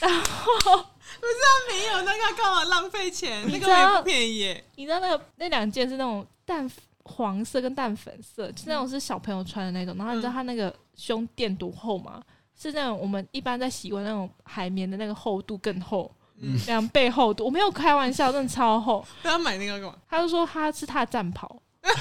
[0.00, 0.76] 然后
[1.20, 3.46] 可是她，没有那个干嘛浪费钱？
[3.46, 4.64] 那个也不便宜耶。
[4.76, 6.68] 你知道那个那两件是那种淡
[7.04, 9.94] 黄色跟淡粉色，就是那种是小朋友穿的那种。
[9.96, 12.20] 然后你知道它那个胸垫多厚吗？
[12.58, 16.10] 是那种我们一般在洗完那种海绵的那个厚度更厚，
[16.42, 17.44] 嗯，两倍厚度。
[17.44, 19.06] 我没有开玩笑，真的超厚。
[19.22, 19.94] 不要买那个干嘛？
[20.10, 21.92] 他就说他是他的战袍， 然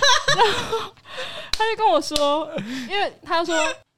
[0.54, 0.94] 后
[1.52, 2.52] 他就跟我说，
[2.90, 3.56] 因为他说，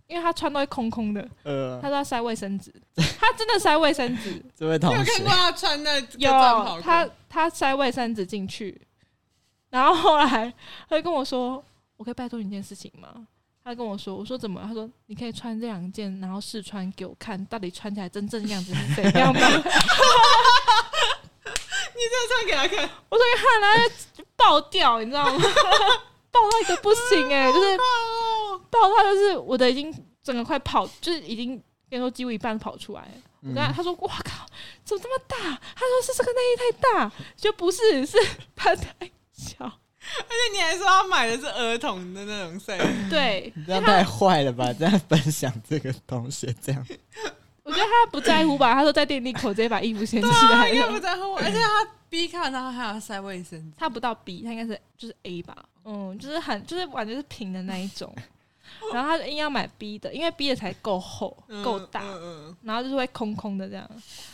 [0.08, 8.80] 因为他穿都会空空的，呃他，说他塞卫生纸，他真的塞卫生纸，这位同你有看学过他穿那个有战袍他他塞卫生纸进去，
[9.70, 10.54] 然后后来
[10.90, 11.64] 他就跟我说
[11.98, 13.28] ：“我可以拜托你一件事情吗？”
[13.64, 19.40] 他跟我说：“我说怎么？”他说：“你可以穿这两件，然后试穿给我看，到底穿起来真正样子是怎样吗？”
[22.26, 25.44] 穿给他看，我说：“你看，然后就爆掉，你知道吗？
[26.32, 29.94] 爆到一个不行哎、就是哦，爆到就是我的已经
[30.24, 31.50] 整个快跑，就是已经
[31.90, 33.12] 跟你说几乎一半跑出来了。
[33.42, 34.46] 我跟他说：“哇靠，
[34.84, 35.38] 怎么这么大？”
[35.76, 38.18] 他说：“是这个内衣太大。”就不是，是
[38.56, 39.80] 它太小。
[40.18, 42.80] 而且你还说他买的是儿童的那种 size，
[43.10, 44.72] 对，你这样太坏了吧？
[44.74, 46.86] 这样分享这个东西这样，
[47.64, 51.00] 我觉得他不在乎吧，他说在电梯口直接把衣服掀起来应该不。
[51.00, 58.14] 在乎，而且他 B 看然后还要塞卫生纸，他不到 B，他应该是就是 A 吧，嗯，就是很就是完全是平的那一种。
[58.92, 62.02] 然后他就硬要买 B 的，因为 B 的才够厚嗯够大，
[62.64, 63.90] 然后就是会空空的这样。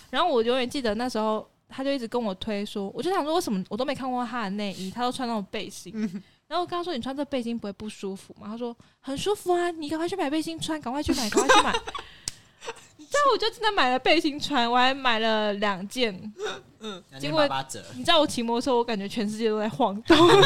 [0.09, 5.93] 然后我永远记得那时候，他就一直跟我推说，我就想说为什么我都没看过他的内衣，他都穿那种背心。
[5.95, 11.71] 嗯然后我跟他说：“你穿这背心不会不舒服吗？”他说：“很舒服啊，你赶快去买背心穿，赶快去买，赶快去买。”
[12.97, 16.11] 你知道，我就真的买了背心穿，我还买了两件。
[16.79, 17.47] 嗯，结果，
[17.93, 20.39] 你知道我骑摩托车，我感觉全世界都在晃动，因为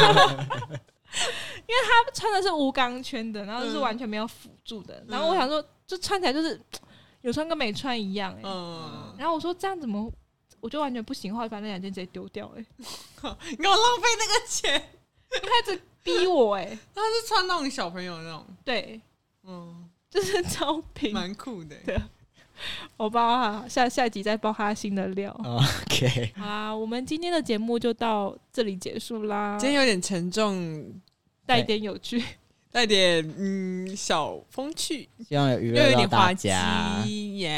[1.86, 5.02] 他穿的是无钢圈的，然后就是完全没有辅助的。
[5.08, 6.60] 然后我想说，就穿起来就是
[7.22, 8.42] 有穿跟没穿一样、欸。
[8.44, 10.12] 嗯，然后我说这样怎么，
[10.64, 12.64] 我就完全不行，后来把那两件直接丢掉、 欸。
[13.50, 14.82] 你给我浪费那个钱，
[15.28, 18.98] 他一直逼我、欸， 他是穿那种小朋友那种，对，
[19.42, 21.12] 嗯，就是超平。
[21.12, 21.76] 蛮酷的。
[21.84, 22.00] 对
[22.96, 25.38] 我包他下下集再包他新的料。
[25.44, 30.98] OK，好啦，我们今天的节目就到这里结束啦，今天有点沉重，
[31.44, 32.24] 带一点有趣。
[32.74, 37.04] 带点嗯小风趣，希望有娱又有乐到大点滑稽家，
[37.36, 37.48] 耶。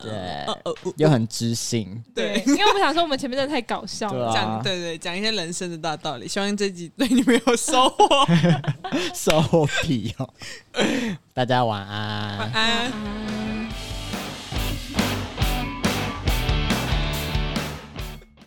[0.00, 0.12] 对
[0.46, 4.32] 哦哦哦又很知性，对因为我想说我们前面真的太搞笑了。
[4.32, 8.24] 讲对对讲一些人生的大道理，希望这集对你们有收获。
[9.12, 10.30] 收屁哦。
[11.34, 12.38] 大家晚安。
[12.38, 12.92] 晚安。
[12.94, 13.68] 嗯